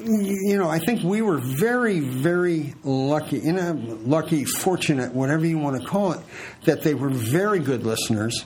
you 0.00 0.56
know, 0.56 0.68
I 0.68 0.78
think 0.78 1.02
we 1.02 1.22
were 1.22 1.38
very, 1.38 2.00
very 2.00 2.74
lucky, 2.84 3.38
in 3.38 3.58
a 3.58 3.72
lucky, 3.72 4.44
fortunate, 4.44 5.12
whatever 5.12 5.44
you 5.44 5.58
want 5.58 5.80
to 5.80 5.86
call 5.86 6.12
it, 6.12 6.20
that 6.64 6.82
they 6.82 6.94
were 6.94 7.08
very 7.08 7.58
good 7.58 7.84
listeners. 7.84 8.44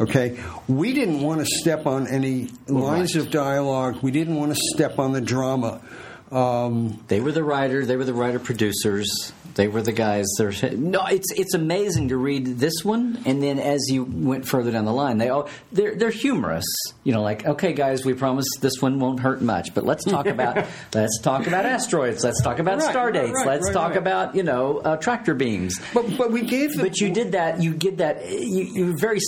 Okay, 0.00 0.38
we 0.68 0.92
didn't 0.92 1.20
want 1.20 1.40
to 1.40 1.46
step 1.46 1.86
on 1.86 2.08
any 2.08 2.48
lines 2.66 3.14
of 3.16 3.30
dialogue. 3.30 4.02
We 4.02 4.10
didn't 4.10 4.34
want 4.34 4.52
to 4.54 4.60
step 4.74 4.98
on 4.98 5.12
the 5.12 5.20
drama. 5.20 5.80
Um, 6.32 7.02
They 7.06 7.20
were 7.20 7.32
the 7.32 7.44
writer. 7.44 7.86
They 7.86 7.96
were 7.96 8.04
the 8.04 8.14
writer 8.14 8.40
producers. 8.40 9.32
They 9.54 9.68
were 9.68 9.82
the 9.82 9.92
guys. 9.92 10.26
That 10.38 10.76
no, 10.76 11.06
it's 11.06 11.30
it's 11.32 11.54
amazing 11.54 12.08
to 12.08 12.16
read 12.16 12.46
this 12.58 12.84
one, 12.84 13.18
and 13.24 13.42
then 13.42 13.58
as 13.58 13.88
you 13.88 14.02
went 14.04 14.46
further 14.48 14.72
down 14.72 14.84
the 14.84 14.92
line, 14.92 15.18
they 15.18 15.28
all 15.28 15.48
they're 15.70 15.94
they're 15.94 16.10
humorous. 16.10 16.64
You 17.04 17.12
know, 17.12 17.22
like 17.22 17.46
okay, 17.46 17.72
guys, 17.72 18.04
we 18.04 18.14
promise 18.14 18.46
this 18.60 18.82
one 18.82 18.98
won't 18.98 19.20
hurt 19.20 19.42
much, 19.42 19.72
but 19.74 19.84
let's 19.84 20.04
talk 20.04 20.26
about 20.36 20.66
let's 20.92 21.20
talk 21.20 21.46
about 21.46 21.66
asteroids. 21.66 22.24
Let's 22.24 22.42
talk 22.42 22.58
about 22.58 22.78
Right, 22.80 22.90
star 22.90 23.12
dates. 23.12 23.32
right, 23.32 23.46
let's 23.46 23.66
right, 23.66 23.72
talk 23.72 23.90
right. 23.90 23.98
about 23.98 24.34
you 24.34 24.42
know 24.42 24.78
uh, 24.78 24.96
tractor 24.96 25.34
beams. 25.34 25.80
but 25.94 26.16
but 26.18 26.32
we 26.32 26.42
gave 26.42 26.72
them. 26.74 26.80
But 26.86 27.00
you 27.00 27.10
did 27.10 27.32
that. 27.32 27.62
You 27.62 27.74
did 27.74 27.98
that. 27.98 28.28
You, 28.28 28.62
you 28.64 28.86
were 28.86 28.98
very 28.98 29.20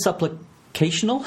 supplicational. 0.77 1.25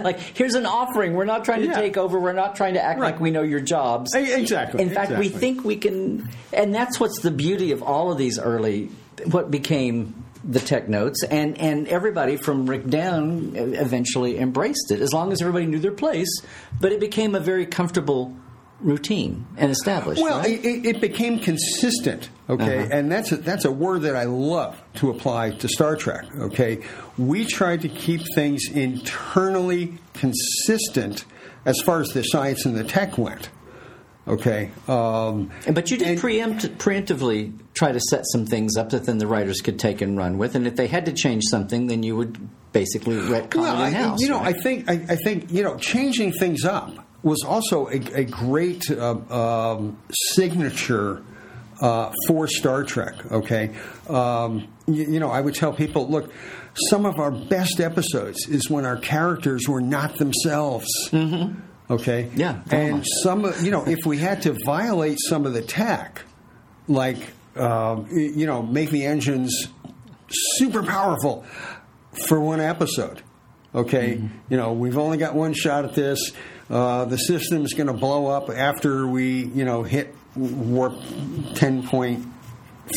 like 0.04 0.18
here's 0.20 0.54
an 0.54 0.66
offering. 0.66 1.14
We're 1.14 1.24
not 1.24 1.44
trying 1.44 1.60
to 1.62 1.66
Yeah. 1.68 1.74
take 1.80 1.96
over. 1.96 2.18
We're 2.18 2.32
not 2.32 2.56
trying 2.56 2.74
to 2.74 2.82
act 2.84 3.00
Right. 3.00 3.12
like 3.12 3.20
we 3.20 3.30
know 3.30 3.42
your 3.42 3.60
jobs. 3.60 4.14
Exactly, 4.14 4.82
In 4.82 4.90
fact, 4.90 5.12
we 5.18 5.28
think 5.28 5.64
we 5.64 5.76
can, 5.76 6.28
and 6.52 6.74
that's 6.74 6.98
what's 7.00 7.20
the 7.20 7.30
beauty 7.30 7.72
of 7.72 7.82
all 7.82 8.10
of 8.12 8.18
these 8.18 8.38
early, 8.38 8.90
what 9.30 9.50
became 9.50 10.22
the 10.48 10.60
tech 10.60 10.88
notes, 10.88 11.24
and 11.24 11.58
and 11.58 11.88
everybody 11.88 12.36
from 12.36 12.66
Rick 12.66 12.86
down 12.88 13.52
eventually 13.56 14.38
embraced 14.38 14.90
it, 14.90 15.00
as 15.00 15.12
long 15.12 15.32
as 15.32 15.40
everybody 15.40 15.66
knew 15.66 15.78
their 15.80 15.90
place. 15.92 16.28
But 16.80 16.92
it 16.92 17.00
became 17.00 17.34
a 17.34 17.40
very 17.40 17.66
comfortable 17.66 18.32
routine 18.80 19.46
and 19.56 19.70
established. 19.70 20.20
Well, 20.22 20.38
right? 20.40 20.50
it, 20.64 20.84
it 20.86 21.00
became 21.00 21.38
consistent, 21.38 22.28
okay, 22.48 22.78
Uh-huh. 22.84 22.88
and 22.92 23.10
that's 23.10 23.32
a, 23.32 23.36
that's 23.38 23.64
a 23.64 23.70
word 23.72 24.02
that 24.02 24.16
I 24.16 24.24
love 24.24 24.80
to 24.96 25.10
apply 25.10 25.50
to 25.52 25.68
Star 25.68 25.96
Trek. 25.96 26.26
Okay, 26.38 26.82
we 27.16 27.44
tried 27.46 27.82
to 27.82 27.88
keep 27.88 28.20
things 28.34 28.68
internally 28.70 29.94
consistent 30.14 31.24
as 31.64 31.80
far 31.84 32.00
as 32.00 32.08
the 32.08 32.22
science 32.22 32.64
and 32.66 32.76
the 32.76 32.84
tech 32.84 33.18
went. 33.18 33.48
Okay, 34.28 34.72
um, 34.88 35.50
But 35.72 35.90
you 35.90 35.98
did 35.98 36.08
and- 36.08 36.20
preempt, 36.20 36.64
preemptively 36.78 37.52
try 37.74 37.92
to 37.92 38.00
set 38.00 38.24
some 38.26 38.44
things 38.44 38.76
up 38.76 38.90
that 38.90 39.06
then 39.06 39.18
the 39.18 39.26
writers 39.26 39.60
could 39.60 39.78
take 39.78 40.00
and 40.00 40.18
run 40.18 40.36
with, 40.36 40.56
and 40.56 40.66
if 40.66 40.74
they 40.74 40.88
had 40.88 41.06
to 41.06 41.12
change 41.12 41.44
something, 41.48 41.86
then 41.86 42.02
you 42.02 42.16
would 42.16 42.36
basically 42.72 43.16
retcon 43.16 43.54
well, 43.60 43.76
it 43.76 43.84
I, 43.84 43.88
in 43.88 43.94
house. 43.94 44.20
you 44.20 44.28
know, 44.28 44.38
right? 44.40 44.54
I 44.54 44.60
think 44.60 44.90
I, 44.90 44.94
I 45.10 45.16
think 45.16 45.50
you 45.52 45.62
know 45.62 45.76
changing 45.76 46.32
things 46.32 46.64
up 46.64 47.05
was 47.26 47.42
also 47.44 47.88
a, 47.88 47.96
a 48.14 48.24
great 48.24 48.88
uh, 48.88 49.16
um, 49.30 49.98
signature 50.12 51.24
uh, 51.80 52.12
for 52.28 52.46
Star 52.46 52.84
Trek. 52.84 53.14
Okay, 53.32 53.74
um, 54.08 54.68
you, 54.86 55.12
you 55.12 55.20
know, 55.20 55.28
I 55.28 55.40
would 55.40 55.56
tell 55.56 55.72
people, 55.72 56.08
look, 56.08 56.30
some 56.88 57.04
of 57.04 57.18
our 57.18 57.32
best 57.32 57.80
episodes 57.80 58.46
is 58.48 58.70
when 58.70 58.86
our 58.86 58.96
characters 58.96 59.68
were 59.68 59.80
not 59.80 60.16
themselves. 60.18 60.86
Mm-hmm. 61.10 61.60
Okay, 61.90 62.30
Yeah, 62.34 62.62
and 62.70 63.04
some, 63.22 63.52
you 63.62 63.72
know, 63.72 63.84
if 63.84 64.06
we 64.06 64.18
had 64.18 64.42
to 64.42 64.56
violate 64.64 65.18
some 65.20 65.46
of 65.46 65.52
the 65.52 65.62
tech, 65.62 66.22
like 66.86 67.18
um, 67.56 68.06
you 68.12 68.46
know, 68.46 68.62
make 68.62 68.90
the 68.90 69.04
engines 69.04 69.66
super 70.28 70.84
powerful 70.84 71.44
for 72.28 72.40
one 72.40 72.60
episode. 72.60 73.22
Okay, 73.74 74.20
you 74.48 74.56
know, 74.56 74.72
we've 74.72 74.96
only 74.96 75.18
got 75.18 75.34
one 75.34 75.54
shot 75.54 75.84
at 75.84 75.94
this. 75.94 76.32
Uh, 76.68 77.04
the 77.04 77.16
system's 77.16 77.74
going 77.74 77.86
to 77.86 77.92
blow 77.92 78.26
up 78.26 78.50
after 78.50 79.06
we, 79.06 79.44
you 79.46 79.64
know, 79.64 79.82
hit 79.84 80.14
warp 80.34 80.94
ten 81.54 81.86
point 81.86 82.26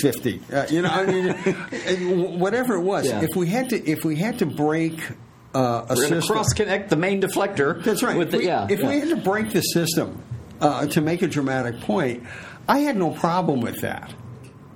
fifty. 0.02 0.42
Uh, 0.52 0.66
you 0.70 0.82
know, 0.82 0.90
I 0.90 1.06
mean, 1.06 2.40
whatever 2.40 2.76
it 2.76 2.82
was. 2.82 3.06
Yeah. 3.08 3.22
If 3.22 3.36
we 3.36 3.48
had 3.48 3.70
to, 3.70 3.90
if 3.90 4.04
we 4.04 4.16
had 4.16 4.40
to 4.40 4.46
break 4.48 5.00
uh, 5.54 5.86
a 5.90 5.96
We're 5.96 6.08
system, 6.08 6.36
cross 6.36 6.54
connect 6.54 6.90
the 6.90 6.96
main 6.96 7.22
deflector. 7.22 7.84
that's 7.84 8.02
right. 8.04 8.18
With 8.18 8.32
the, 8.32 8.38
If 8.38 8.42
we- 8.42 8.48
yeah, 8.48 8.68
if 8.70 8.80
yeah. 8.80 8.88
we 8.90 9.00
had 9.00 9.10
to 9.10 9.16
break 9.18 9.52
the 9.52 9.62
system 9.62 10.22
uh, 10.62 10.88
to 10.88 11.02
make 11.02 11.22
a 11.22 11.28
dramatic 11.28 11.80
point, 11.82 12.24
I 12.68 12.80
had 12.80 12.98
no 12.98 13.12
problem 13.12 13.62
with 13.62 13.82
that. 13.82 14.14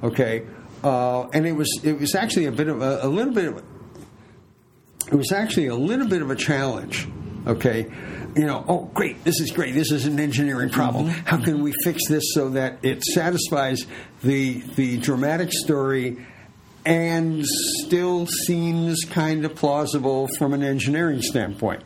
Okay, 0.04 0.46
uh, 0.84 1.28
and 1.30 1.48
it 1.48 1.54
was 1.54 1.70
it 1.84 2.00
was 2.00 2.14
actually 2.14 2.46
a 2.46 2.52
bit 2.52 2.68
of 2.68 2.82
a, 2.82 3.00
a 3.04 3.08
little 3.08 3.34
bit 3.34 3.46
of 3.46 3.64
it 5.12 5.16
was 5.16 5.32
actually 5.32 5.68
a 5.68 5.76
little 5.76 6.08
bit 6.08 6.22
of 6.22 6.30
a 6.30 6.36
challenge. 6.36 7.08
Okay, 7.46 7.92
you 8.36 8.46
know, 8.46 8.64
oh 8.68 8.90
great, 8.94 9.24
this 9.24 9.40
is 9.40 9.52
great. 9.52 9.74
This 9.74 9.92
is 9.92 10.06
an 10.06 10.20
engineering 10.20 10.70
problem. 10.70 11.08
Mm-hmm. 11.08 11.26
How 11.26 11.38
can 11.38 11.62
we 11.62 11.74
fix 11.84 12.08
this 12.08 12.24
so 12.34 12.50
that 12.50 12.78
it 12.84 13.04
satisfies 13.04 13.86
the 14.24 14.62
the 14.76 14.98
dramatic 14.98 15.52
story? 15.52 16.26
And 16.86 17.46
still 17.46 18.28
seems 18.28 19.06
kind 19.10 19.46
of 19.46 19.56
plausible 19.56 20.28
from 20.38 20.54
an 20.54 20.64
engineering 20.64 21.22
standpoint. 21.22 21.82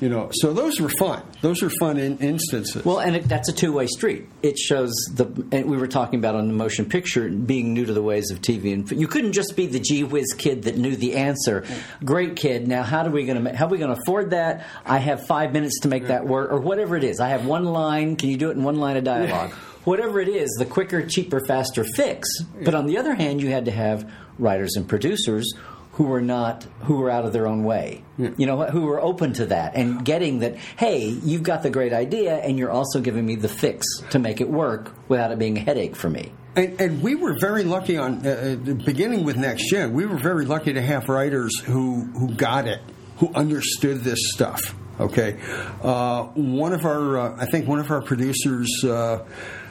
You 0.00 0.08
know, 0.08 0.30
so 0.32 0.52
those 0.52 0.80
were 0.80 0.90
fun. 0.90 1.22
Those 1.40 1.62
are 1.62 1.70
fun 1.70 1.96
in, 1.98 2.18
instances. 2.18 2.84
Well, 2.84 3.00
and 3.00 3.16
it, 3.16 3.24
that's 3.28 3.48
a 3.48 3.52
two-way 3.52 3.88
street. 3.88 4.28
It 4.42 4.56
shows 4.56 4.92
the, 5.12 5.26
and 5.50 5.66
we 5.66 5.76
were 5.76 5.88
talking 5.88 6.20
about 6.20 6.36
on 6.36 6.46
the 6.46 6.54
motion 6.54 6.86
picture 6.86 7.28
being 7.28 7.74
new 7.74 7.84
to 7.84 7.92
the 7.92 8.02
ways 8.02 8.30
of 8.30 8.40
TV, 8.40 8.72
and 8.72 8.90
you 8.92 9.08
couldn't 9.08 9.32
just 9.32 9.56
be 9.56 9.66
the 9.66 9.80
gee 9.80 10.04
whiz 10.04 10.34
kid 10.34 10.62
that 10.64 10.76
knew 10.76 10.94
the 10.94 11.16
answer. 11.16 11.64
Great 12.04 12.36
kid. 12.36 12.68
Now, 12.68 12.84
how 12.84 13.02
do 13.02 13.10
we 13.10 13.24
going 13.24 13.42
to 13.42 13.56
how 13.56 13.66
are 13.66 13.70
we 13.70 13.78
going 13.78 13.92
to 13.92 14.00
afford 14.00 14.30
that? 14.30 14.66
I 14.86 14.98
have 14.98 15.26
five 15.26 15.52
minutes 15.52 15.80
to 15.80 15.88
make 15.88 16.06
that 16.06 16.26
work, 16.26 16.52
or 16.52 16.60
whatever 16.60 16.96
it 16.96 17.02
is. 17.02 17.18
I 17.18 17.30
have 17.30 17.44
one 17.44 17.64
line. 17.64 18.14
Can 18.16 18.28
you 18.28 18.36
do 18.36 18.50
it 18.50 18.56
in 18.56 18.62
one 18.62 18.76
line 18.76 18.96
of 18.96 19.04
dialogue? 19.04 19.50
Whatever 19.84 20.20
it 20.20 20.28
is, 20.28 20.54
the 20.58 20.66
quicker, 20.66 21.06
cheaper, 21.06 21.40
faster 21.46 21.82
fix. 21.82 22.28
But 22.62 22.74
on 22.74 22.84
the 22.84 22.98
other 22.98 23.14
hand, 23.14 23.40
you 23.40 23.48
had 23.48 23.64
to 23.66 23.70
have 23.70 24.12
writers 24.38 24.74
and 24.76 24.86
producers 24.86 25.50
who 25.98 26.04
were 26.04 26.20
not 26.20 26.64
who 26.82 26.98
were 26.98 27.10
out 27.10 27.24
of 27.24 27.32
their 27.32 27.48
own 27.48 27.64
way. 27.64 28.04
You 28.18 28.46
know, 28.46 28.62
who 28.66 28.82
were 28.82 29.00
open 29.00 29.32
to 29.34 29.46
that 29.46 29.74
and 29.74 30.04
getting 30.04 30.38
that. 30.38 30.54
Hey, 30.76 31.08
you've 31.08 31.42
got 31.42 31.64
the 31.64 31.70
great 31.70 31.92
idea, 31.92 32.36
and 32.36 32.56
you're 32.56 32.70
also 32.70 33.00
giving 33.00 33.26
me 33.26 33.34
the 33.34 33.48
fix 33.48 33.84
to 34.10 34.20
make 34.20 34.40
it 34.40 34.48
work 34.48 34.94
without 35.08 35.32
it 35.32 35.40
being 35.40 35.58
a 35.58 35.60
headache 35.60 35.96
for 35.96 36.08
me. 36.08 36.32
And, 36.54 36.80
and 36.80 37.02
we 37.02 37.16
were 37.16 37.36
very 37.40 37.64
lucky 37.64 37.96
on 37.96 38.24
uh, 38.24 38.30
uh, 38.30 38.74
beginning 38.74 39.24
with 39.24 39.36
Next 39.36 39.68
Gen. 39.70 39.92
We 39.92 40.06
were 40.06 40.18
very 40.18 40.44
lucky 40.44 40.72
to 40.72 40.80
have 40.80 41.08
writers 41.08 41.58
who 41.58 42.02
who 42.02 42.32
got 42.32 42.68
it, 42.68 42.80
who 43.16 43.34
understood 43.34 44.02
this 44.02 44.20
stuff. 44.32 44.76
Okay, 45.00 45.40
uh, 45.82 46.26
one 46.34 46.72
of 46.72 46.84
our, 46.84 47.18
uh, 47.18 47.36
I 47.38 47.46
think 47.46 47.66
one 47.66 47.80
of 47.80 47.90
our 47.90 48.02
producers, 48.02 48.84
uh, 48.84 49.24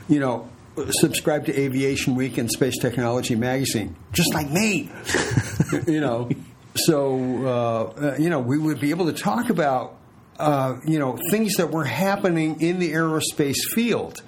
you 0.10 0.20
know, 0.20 0.50
subscribed 0.90 1.48
to 1.48 1.60
Aviation 1.60 2.16
Week 2.16 2.38
and 2.38 2.50
Space 2.50 2.78
Technology 2.80 3.36
magazine, 3.36 3.96
just 4.12 4.34
like 4.34 4.50
me. 4.50 4.90
you 5.88 6.00
know, 6.00 6.30
so 6.76 7.16
uh, 7.46 7.84
uh, 8.02 8.16
you 8.18 8.30
know 8.30 8.40
we 8.40 8.58
would 8.58 8.80
be 8.80 8.92
able 8.92 9.08
to 9.08 9.14
talk 9.14 9.50
about 9.50 9.98
uh, 10.40 10.78
you 10.86 11.00
know 11.00 11.18
things 11.32 11.56
that 11.56 11.72
were 11.72 11.86
happening 11.86 12.62
in 12.62 12.80
the 12.80 12.94
aerospace 12.94 13.58
field, 13.74 14.22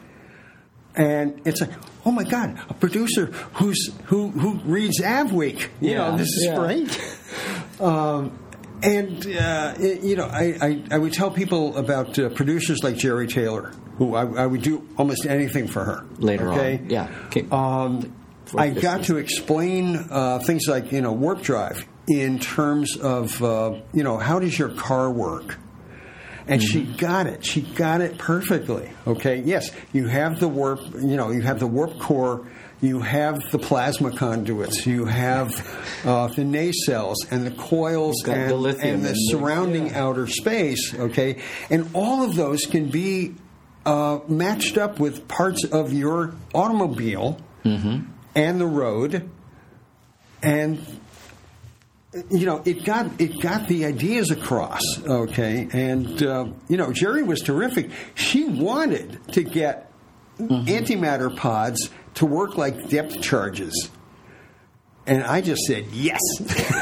and 0.96 1.42
it's 1.46 1.62
like, 1.62 1.72
oh 2.06 2.12
my 2.12 2.24
god, 2.24 2.60
a 2.70 2.74
producer 2.74 3.28
who's 3.54 3.92
who 4.06 4.30
who 4.30 4.56
reads 4.60 5.00
Avweek. 5.02 5.68
You 5.82 5.96
know, 5.96 6.18
this 6.18 6.28
is 6.30 6.46
yeah. 6.46 6.56
great. 6.56 7.16
Um, 7.80 8.38
and 8.84 9.26
uh, 9.26 9.74
it- 9.80 10.02
you 10.04 10.16
know, 10.16 10.26
I, 10.26 10.58
I, 10.62 10.84
I 10.92 10.98
would 10.98 11.14
tell 11.14 11.32
people 11.32 11.78
about 11.78 12.18
uh, 12.20 12.30
producers 12.30 12.80
like 12.84 12.96
Jeri 12.96 13.30
Taylor, 13.30 13.72
who 13.98 14.16
I, 14.16 14.44
I 14.44 14.46
would 14.46 14.62
do 14.62 14.88
almost 14.98 15.26
anything 15.26 15.68
for 15.68 15.84
her. 15.84 16.06
Later 16.18 16.50
on. 16.50 16.58
okay? 16.60 16.82
Yeah. 16.88 17.10
Okay. 17.28 17.46
Um, 17.52 18.14
I 18.58 18.70
got 18.70 19.04
to 19.06 19.18
explain 19.18 19.96
uh, 20.10 20.40
things 20.40 20.64
like 20.68 20.92
you 20.92 21.02
know 21.02 21.14
warp 21.14 21.42
drive 21.42 21.86
in 22.08 22.40
terms 22.40 22.98
of 22.98 23.44
uh, 23.44 23.80
you 23.94 24.04
know 24.04 24.18
how 24.18 24.40
does 24.40 24.58
your 24.58 24.70
car 24.70 25.12
work. 25.12 25.58
And 26.48 26.64
she 26.64 26.82
Mm-hmm. 26.82 26.96
got 26.96 27.28
it. 27.28 27.46
She 27.46 27.62
got 27.62 28.02
it 28.02 28.18
perfectly. 28.18 28.90
Okay. 29.06 29.40
Yes, 29.46 29.70
you 29.94 30.08
have 30.08 30.40
the 30.40 30.48
warp. 30.48 30.80
You 30.96 31.16
know, 31.16 31.30
you 31.30 31.42
have 31.44 31.60
the 31.60 31.68
warp 31.68 32.00
core. 32.00 32.48
You 32.82 33.02
have 33.02 33.40
the 33.52 33.60
plasma 33.60 34.12
conduits. 34.16 34.86
You 34.88 35.04
have 35.06 35.50
uh, 36.06 36.28
the 36.28 36.44
nacelles 36.44 37.16
and 37.30 37.46
the 37.46 37.52
coils 37.52 38.24
and 38.26 38.50
the 38.50 38.56
lithium 38.56 38.96
and 38.96 39.04
the 39.04 39.10
and 39.10 39.16
the- 39.18 39.28
surrounding 39.32 39.88
yeah. 39.88 40.04
outer 40.06 40.28
space. 40.28 40.94
Okay, 40.94 41.42
and 41.70 41.90
all 41.94 42.24
of 42.24 42.36
those 42.36 42.62
can 42.66 42.90
be 42.90 43.36
uh, 43.86 44.20
matched 44.30 44.78
up 44.78 44.98
with 45.00 45.28
parts 45.28 45.64
of 45.66 45.92
your 45.94 46.34
automobile 46.54 47.38
Mm-hmm. 47.66 48.06
and 48.36 48.62
the 48.62 48.66
road, 48.66 49.30
and 50.42 50.80
you 52.32 52.46
know 52.46 52.62
it 52.66 52.86
got 52.86 53.20
it 53.20 53.40
got 53.42 53.68
the 53.68 53.84
ideas 53.86 54.32
across. 54.32 54.82
Okay, 55.06 55.68
and 55.74 56.24
uh, 56.24 56.46
you 56.70 56.78
know 56.78 56.88
Jeri 56.92 57.26
was 57.26 57.42
terrific. 57.42 57.92
She 58.16 58.46
wanted 58.46 59.20
to 59.34 59.44
get 59.44 59.86
Mm-hmm. 60.40 60.70
antimatter 60.70 61.36
pods 61.36 61.90
to 62.16 62.26
work 62.26 62.58
like 62.58 62.90
depth 62.90 63.22
charges. 63.22 63.90
And 65.06 65.24
I 65.24 65.42
just 65.42 65.62
said 65.64 65.88
yes. 65.92 66.20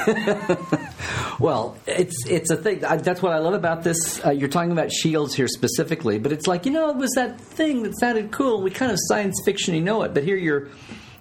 Well, 1.40 1.78
it's 1.86 2.26
it's 2.26 2.50
a 2.50 2.56
thing. 2.56 2.84
I, 2.84 2.98
that's 2.98 3.22
what 3.22 3.32
I 3.32 3.38
love 3.38 3.54
about 3.54 3.84
this. 3.84 4.24
Uh, 4.26 4.32
you're 4.32 4.50
talking 4.50 4.72
about 4.72 4.92
shields 4.92 5.36
here 5.36 5.48
specifically, 5.48 6.18
but 6.18 6.32
it's 6.32 6.48
like 6.48 6.66
you 6.66 6.72
know, 6.72 6.90
it 6.90 6.98
was 6.98 7.12
that 7.12 7.40
thing 7.40 7.84
that 7.84 8.00
sounded 8.00 8.32
cool. 8.32 8.62
We 8.62 8.72
kind 8.72 8.92
of 8.92 8.98
science 9.08 9.40
fiction, 9.46 9.76
you 9.76 9.82
know 9.82 10.02
it, 10.02 10.14
but 10.14 10.24
here 10.24 10.36
you're 10.36 10.70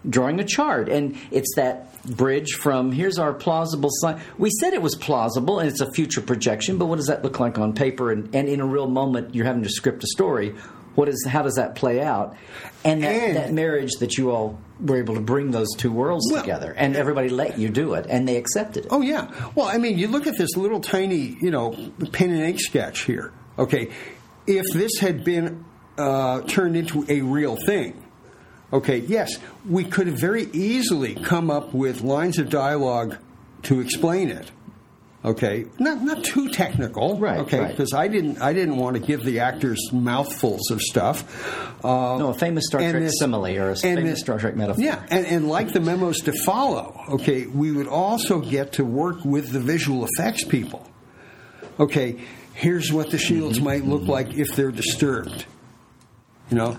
drawing 0.08 0.40
a 0.40 0.44
chart, 0.44 0.88
and 0.88 1.16
it's 1.30 1.54
that 1.56 2.02
bridge 2.04 2.52
from 2.52 2.92
here's 2.92 3.18
our 3.18 3.34
plausible. 3.34 3.90
We 4.38 4.50
said 4.50 4.72
it 4.72 4.80
was 4.80 4.94
plausible, 4.94 5.58
and 5.58 5.68
it's 5.68 5.82
a 5.82 5.92
future 5.92 6.22
projection, 6.22 6.78
but 6.78 6.86
what 6.86 6.96
does 6.96 7.08
that 7.08 7.22
look 7.22 7.38
like 7.38 7.58
on 7.58 7.74
paper? 7.74 8.10
And, 8.10 8.34
and 8.34 8.48
in 8.48 8.60
a 8.60 8.66
real 8.66 8.88
moment, 8.88 9.34
you're 9.34 9.46
having 9.46 9.64
to 9.64 9.68
script 9.68 10.02
a 10.02 10.06
story. 10.06 10.54
What 10.96 11.08
is 11.08 11.24
how 11.26 11.42
does 11.42 11.54
that 11.54 11.76
play 11.76 12.02
out? 12.02 12.36
And 12.84 13.02
that, 13.04 13.08
And- 13.14 13.36
that 13.36 13.52
marriage 13.52 13.92
that 14.00 14.18
you 14.18 14.30
all 14.32 14.58
were 14.80 14.96
able 14.96 15.14
to 15.14 15.20
bring 15.20 15.52
those 15.52 15.68
two 15.78 15.90
worlds 15.92 16.28
Well, 16.30 16.42
together, 16.42 16.74
and 16.76 16.96
everybody 16.96 17.28
let 17.28 17.58
you 17.58 17.68
do 17.68 17.94
it, 17.94 18.06
and 18.08 18.26
they 18.28 18.36
accepted 18.36 18.84
it. 18.86 18.88
Oh 18.90 19.00
yeah. 19.02 19.30
Well, 19.54 19.66
I 19.66 19.78
mean, 19.78 19.96
you 19.98 20.08
look 20.08 20.26
at 20.26 20.36
this 20.36 20.56
little 20.56 20.80
tiny, 20.80 21.36
you 21.40 21.50
know, 21.50 21.70
pen 22.12 22.30
and 22.30 22.40
ink 22.42 22.58
sketch 22.60 23.02
here. 23.04 23.32
Okay, 23.58 23.88
if 24.46 24.64
this 24.74 24.98
had 25.00 25.24
been 25.24 25.64
uh, 25.96 26.42
turned 26.42 26.76
into 26.76 27.06
a 27.08 27.22
real 27.22 27.56
thing, 27.64 28.02
okay, 28.72 28.98
yes, 28.98 29.38
we 29.68 29.84
could 29.84 30.08
have 30.08 30.18
very 30.18 30.44
easily 30.52 31.14
come 31.14 31.50
up 31.50 31.72
with 31.72 32.02
lines 32.02 32.38
of 32.38 32.50
dialogue 32.50 33.16
to 33.62 33.80
explain 33.80 34.28
it. 34.30 34.50
Okay, 35.26 35.66
not 35.80 36.02
not 36.02 36.22
too 36.22 36.48
technical, 36.50 37.18
Right, 37.18 37.40
Okay, 37.40 37.58
right. 37.58 37.70
because 37.70 37.92
I 37.92 38.06
didn't 38.06 38.40
I 38.40 38.52
didn't 38.52 38.76
want 38.76 38.94
to 38.96 39.02
give 39.02 39.24
the 39.24 39.40
actors 39.40 39.80
mouthfuls 39.92 40.70
of 40.70 40.80
stuff. 40.80 41.24
Uh, 41.84 42.16
No, 42.18 42.28
a 42.28 42.34
famous 42.34 42.66
Star 42.68 42.80
Trek 42.80 42.94
this- 43.02 43.18
simile 43.18 43.58
or 43.58 43.70
a 43.70 43.76
famous 43.76 44.04
this- 44.04 44.20
Star 44.20 44.38
Trek 44.38 44.54
metaphor. 44.54 44.84
Yeah, 44.84 45.02
and, 45.10 45.26
and 45.26 45.48
like 45.48 45.72
the 45.72 45.80
memos 45.80 46.18
to 46.20 46.32
follow, 46.44 47.00
okay, 47.10 47.46
we 47.46 47.72
would 47.72 47.88
also 47.88 48.38
get 48.40 48.74
to 48.74 48.84
work 48.84 49.24
with 49.24 49.50
the 49.50 49.58
visual 49.58 50.06
effects 50.06 50.44
people. 50.44 50.86
Okay, 51.80 52.18
here's 52.54 52.92
what 52.92 53.10
the 53.10 53.18
shields 53.18 53.60
might 53.60 53.84
look 53.84 54.04
like 54.06 54.32
if 54.34 54.54
they're 54.54 54.70
disturbed. 54.70 55.44
You 56.50 56.56
know, 56.56 56.78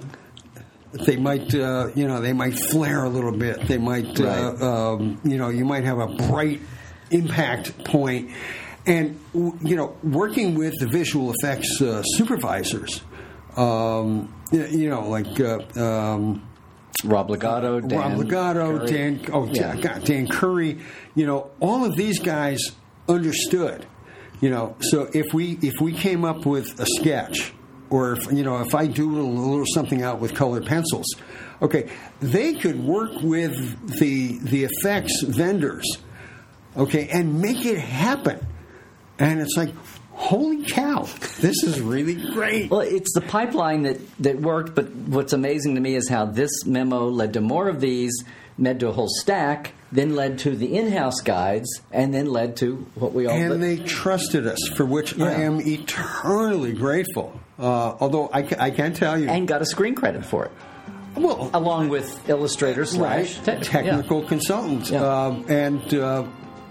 they 0.93 1.17
might, 1.17 1.54
uh, 1.54 1.89
you 1.95 2.08
know, 2.08 2.22
they 2.22 2.32
might 2.34 2.58
flare 2.72 3.04
a 3.04 3.10
little 3.10 3.34
bit. 3.38 3.67
They 3.67 3.78
might, 3.78 4.17
Right. 4.17 4.26
uh, 4.62 4.93
um, 4.95 5.19
you 5.26 5.38
know, 5.38 5.50
you 5.50 5.65
might 5.65 5.84
have 5.84 6.00
a 6.00 6.08
bright 6.08 6.62
impact 7.12 7.84
point. 7.86 8.32
And 8.86 9.20
you 9.34 9.76
know, 9.76 9.98
working 10.02 10.56
with 10.56 10.74
the 10.80 10.88
visual 10.88 11.34
effects 11.38 11.82
uh, 11.82 12.04
supervisors, 12.04 13.02
um, 13.58 14.34
you 14.52 14.89
know, 14.89 15.10
like 15.10 15.39
uh, 15.41 15.60
um, 15.76 16.48
Rob 17.04 17.30
Legato, 17.30 17.82
Dan 17.82 18.00
Rob 18.00 18.17
Legato, 18.17 18.78
Curry. 18.80 18.88
Dan, 18.91 19.26
oh 19.34 19.46
Yeah. 19.52 19.76
God, 19.76 20.04
Dan 20.06 20.28
Curry, 20.28 20.80
you 21.15 21.26
know, 21.26 21.52
all 21.60 21.84
of 21.84 21.96
these 21.98 22.20
guys 22.20 22.72
understood. 23.10 23.86
You 24.39 24.52
know, 24.52 24.76
so 24.80 25.10
if 25.13 25.34
we 25.34 25.58
if 25.62 25.82
we 25.82 25.91
came 25.93 26.24
up 26.24 26.46
with 26.46 26.80
a 26.80 26.86
sketch, 27.00 27.52
or 27.89 28.13
if 28.13 28.32
you 28.32 28.43
know, 28.43 28.62
if 28.62 28.74
I 28.76 28.86
do 28.88 29.20
a 29.20 29.22
little 29.22 29.65
something 29.74 30.02
out 30.04 30.20
with 30.20 30.36
colored 30.36 30.65
pencils, 30.65 31.08
okay, 31.62 31.89
they 32.20 32.54
could 32.54 32.80
work 32.80 33.12
with 33.22 33.52
the 34.00 34.38
the 34.39 34.63
effects 34.65 35.24
vendors, 35.24 35.98
okay, 36.78 37.08
and 37.12 37.42
make 37.42 37.66
it 37.66 37.78
happen. 37.78 38.46
And 39.20 39.40
it's 39.40 39.56
like, 39.58 39.74
holy 40.12 40.63
cow, 40.63 41.04
this 41.40 41.63
is 41.63 41.80
really 41.82 42.16
great. 42.34 42.70
Well, 42.70 42.82
it's 42.82 43.13
the 43.13 43.22
pipeline 43.22 43.84
that, 43.84 44.00
that 44.20 44.40
worked, 44.40 44.76
but 44.76 44.90
what's 44.92 45.34
amazing 45.34 45.76
to 45.76 45.82
me 45.82 45.96
is 45.96 46.08
how 46.10 46.26
this 46.26 46.66
memo 46.66 47.08
led 47.08 47.34
to 47.34 47.42
more 47.42 47.68
of 47.68 47.80
these, 47.82 48.13
led 48.60 48.80
to 48.82 48.90
a 48.90 48.92
whole 48.92 49.10
stack, 49.10 49.74
then 49.92 50.16
led 50.16 50.40
to 50.40 50.56
the 50.56 50.76
in 50.76 50.92
house 50.92 51.22
guides, 51.22 51.82
and 51.92 52.13
then 52.13 52.26
led 52.26 52.58
to 52.58 52.76
what 52.96 53.13
we 53.13 53.26
all 53.26 53.36
and 53.36 53.63
they 53.63 53.78
trusted 53.78 54.46
us, 54.46 54.60
for 54.76 54.86
which 54.86 55.18
I 55.20 55.34
am 55.34 55.62
eternally 55.62 56.74
grateful. 56.74 57.40
Uh, 57.58 57.96
although 58.00 58.30
I, 58.32 58.48
I 58.60 58.72
can 58.72 58.94
tell 58.94 59.18
you, 59.20 59.30
and 59.30 59.48
got 59.48 59.62
a 59.62 59.66
screen 59.66 59.96
credit 59.96 60.26
for 60.26 60.46
it, 60.46 60.52
well, 61.16 61.50
along 61.54 61.90
with 61.90 62.30
illustrator 62.30 62.82
right, 62.82 63.26
slash 63.28 63.40
tech- 63.40 63.62
technical 63.63 64.24
consultant, 64.24 64.90
Yeah. 64.90 65.26
um, 65.26 65.46
and 65.50 65.94
uh, 65.94 66.26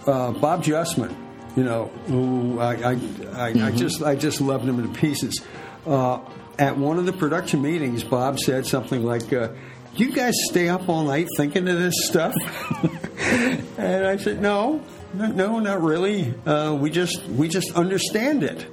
uh, 0.06 0.32
Bob 0.32 0.62
Justman, 0.64 1.14
you 1.56 1.64
know, 1.64 1.86
who 2.06 2.58
I, 2.60 2.74
I, 2.74 2.74
I, 2.74 2.92
I 2.92 3.52
Mm-hmm. 3.52 3.76
just 3.76 4.02
I 4.02 4.14
just 4.16 4.40
loved 4.40 4.64
him 4.68 4.82
to 4.82 4.98
pieces. 4.98 5.40
Uh, 5.86 6.20
at 6.58 6.76
one 6.76 6.98
of 6.98 7.06
the 7.06 7.12
production 7.12 7.62
meetings, 7.62 8.02
Bob 8.04 8.38
said 8.38 8.66
something 8.66 9.04
like. 9.04 9.32
Uh, 9.32 9.48
do 9.94 10.04
you 10.04 10.12
guys 10.12 10.34
stay 10.50 10.68
up 10.68 10.88
all 10.90 11.04
night 11.04 11.26
thinking 11.38 11.66
of 11.68 11.78
this 11.78 11.94
stuff? 12.06 12.34
and 13.78 14.06
I 14.06 14.18
said, 14.18 14.42
no, 14.42 14.82
no, 15.14 15.28
no, 15.28 15.58
not 15.58 15.80
really. 15.82 16.34
Uh, 16.44 16.74
we 16.78 16.90
just 16.90 17.22
we 17.28 17.48
just 17.48 17.72
understand 17.74 18.42
it. 18.44 18.66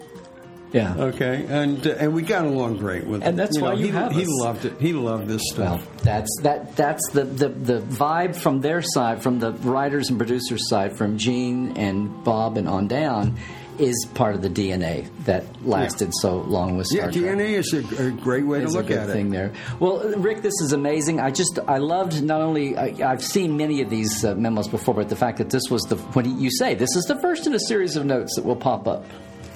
Yeah. 0.73 0.95
yeah. 0.95 1.03
Okay, 1.03 1.45
and 1.47 1.85
uh, 1.85 1.91
and 1.99 2.13
we 2.13 2.23
got 2.23 2.45
along 2.45 2.77
great 2.77 3.05
with 3.05 3.21
him. 3.21 3.29
And 3.29 3.39
that's 3.39 3.59
why 3.59 3.73
you 3.73 3.85
he, 3.85 3.91
have 3.91 4.11
he 4.11 4.23
us. 4.23 4.39
loved 4.41 4.65
it. 4.65 4.79
He 4.79 4.93
loved 4.93 5.27
this 5.27 5.41
stuff. 5.51 5.85
Well, 5.85 5.95
that's 6.03 6.39
that. 6.41 6.75
That's 6.75 7.09
the, 7.11 7.23
the 7.23 7.49
the 7.49 7.79
vibe 7.79 8.35
from 8.35 8.61
their 8.61 8.81
side, 8.81 9.21
from 9.21 9.39
the 9.39 9.51
writers 9.53 10.09
and 10.09 10.17
producers 10.17 10.67
side, 10.67 10.97
from 10.97 11.17
Gene 11.17 11.77
and 11.77 12.23
Bob 12.23 12.57
and 12.57 12.67
on 12.67 12.87
down, 12.87 13.37
is 13.77 14.07
part 14.13 14.35
of 14.35 14.41
the 14.41 14.49
DNA 14.49 15.09
that 15.25 15.43
lasted 15.65 16.11
so 16.21 16.37
long 16.37 16.77
with 16.77 16.87
yeah, 16.91 17.09
Star 17.09 17.11
Trek. 17.11 17.37
DNA 17.37 17.49
is 17.57 17.73
a, 17.73 18.07
a 18.07 18.11
great 18.11 18.45
way 18.45 18.59
to 18.59 18.65
is 18.65 18.75
look 18.75 18.85
a 18.85 18.89
good 18.89 18.97
at 18.97 19.09
thing 19.09 19.27
it. 19.27 19.31
there. 19.31 19.53
Well, 19.79 20.09
Rick, 20.17 20.41
this 20.41 20.59
is 20.61 20.73
amazing. 20.73 21.19
I 21.19 21.31
just 21.31 21.59
I 21.67 21.77
loved 21.77 22.23
not 22.23 22.41
only 22.41 22.77
I, 22.77 23.11
I've 23.11 23.23
seen 23.23 23.57
many 23.57 23.81
of 23.81 23.89
these 23.89 24.25
uh, 24.25 24.35
memos 24.35 24.67
before, 24.67 24.95
but 24.95 25.09
the 25.09 25.15
fact 25.15 25.37
that 25.37 25.49
this 25.49 25.69
was 25.69 25.83
the 25.83 25.97
when 25.97 26.39
you 26.39 26.49
say 26.51 26.75
this 26.75 26.95
is 26.95 27.05
the 27.05 27.19
first 27.21 27.47
in 27.47 27.53
a 27.53 27.59
series 27.59 27.95
of 27.95 28.05
notes 28.05 28.35
that 28.35 28.45
will 28.45 28.55
pop 28.55 28.87
up. 28.87 29.05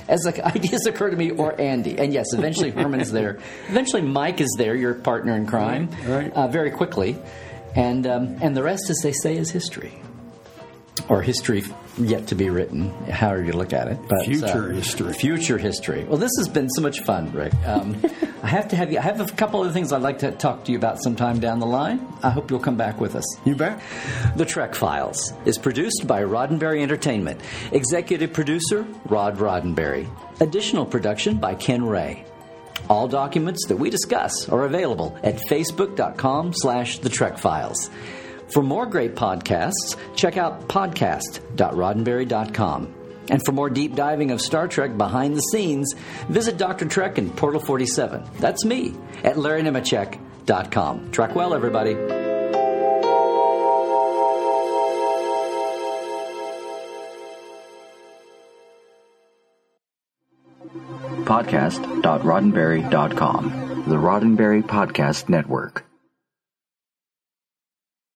As 0.08 0.24
like, 0.26 0.40
ideas 0.40 0.86
occur 0.86 1.10
to 1.10 1.16
me, 1.18 1.32
or 1.32 1.60
Andy, 1.60 1.98
and 1.98 2.14
yes, 2.14 2.28
eventually 2.34 2.72
Herman's 2.72 3.12
there. 3.12 3.40
Eventually, 3.70 4.02
Mike 4.02 4.40
is 4.42 4.54
there, 4.58 4.76
your 4.76 4.94
partner 4.94 5.36
in 5.36 5.46
crime, 5.46 5.90
Right. 6.06 6.32
Uh, 6.32 6.48
very 6.48 6.72
quickly, 6.72 7.18
and 7.76 8.08
um, 8.08 8.38
and 8.42 8.56
the 8.56 8.64
rest, 8.64 8.90
as 8.90 8.98
they 9.04 9.12
say, 9.12 9.36
is 9.38 9.52
history. 9.52 9.94
Or 11.10 11.22
history 11.22 11.64
yet 11.98 12.28
to 12.28 12.36
be 12.36 12.50
written, 12.50 12.90
however 13.06 13.44
you 13.44 13.54
look 13.54 13.74
at 13.74 13.88
it. 13.88 13.98
But, 14.08 14.26
Future 14.26 14.72
history. 14.72 15.14
Future 15.14 15.58
history. 15.58 16.04
Well, 16.04 16.18
this 16.18 16.32
has 16.38 16.48
been 16.48 16.70
so 16.70 16.82
much 16.82 17.02
fun, 17.02 17.32
Rick. 17.32 17.54
Um, 17.66 17.98
I 18.44 18.48
have 18.48 18.68
to 18.70 18.76
have 18.76 18.92
you. 18.92 19.00
I 19.00 19.02
have 19.02 19.20
a 19.20 19.26
couple 19.34 19.64
of 19.64 19.74
things 19.74 19.92
I'd 19.92 20.02
like 20.02 20.20
to 20.20 20.32
talk 20.32 20.66
to 20.66 20.72
you 20.72 20.78
about 20.78 21.02
sometime 21.02 21.40
down 21.40 21.60
the 21.60 21.66
line. 21.66 22.08
I 22.24 22.30
hope 22.30 22.52
you'll 22.52 22.60
come 22.60 22.78
back 22.78 23.02
with 23.02 23.16
us. 23.16 23.26
You 23.46 23.56
bet. 23.56 23.82
The 24.36 24.46
Trek 24.46 24.76
Files 24.76 25.34
is 25.46 25.58
produced 25.58 26.06
by 26.06 26.22
Roddenberry 26.24 26.82
Entertainment. 26.82 27.42
Executive 27.72 28.32
producer 28.34 28.86
Rod 29.06 29.38
Roddenberry. 29.38 30.08
Additional 30.40 30.86
production 30.86 31.38
by 31.38 31.56
Ken 31.56 31.84
Ray. 31.84 32.26
All 32.90 33.08
documents 33.08 33.66
that 33.68 33.78
we 33.78 33.90
discuss 33.90 34.48
are 34.50 34.66
available 34.66 35.18
at 35.24 35.38
facebook.com 35.50 36.54
slash 36.54 37.00
the 37.00 37.10
Trek 37.10 37.38
Files. 37.38 37.90
For 38.54 38.62
more 38.64 38.86
great 38.86 39.16
podcasts, 39.16 39.96
check 40.16 40.38
out 40.38 40.68
podcast.roddenberry.com. 40.68 42.94
And 43.30 43.46
for 43.46 43.52
more 43.52 43.70
deep 43.70 43.94
diving 43.94 44.32
of 44.32 44.40
Star 44.42 44.70
Trek 44.70 44.98
behind 44.98 45.36
the 45.36 45.42
scenes, 45.42 45.94
visit 46.30 46.58
Dr. 46.58 46.86
Trek 46.86 47.18
in 47.18 47.30
Portal 47.30 47.60
47. 47.60 48.24
That's 48.40 48.64
me 48.64 48.94
at 49.24 49.36
LarryNemecek.com. 49.36 51.12
Trek 51.12 51.36
well, 51.36 51.54
everybody. 51.54 51.98
Podcast.roddenberry.com. 61.26 63.84
The 63.88 63.96
Roddenberry 63.96 64.64
Podcast 64.64 65.30
Network. 65.30 65.87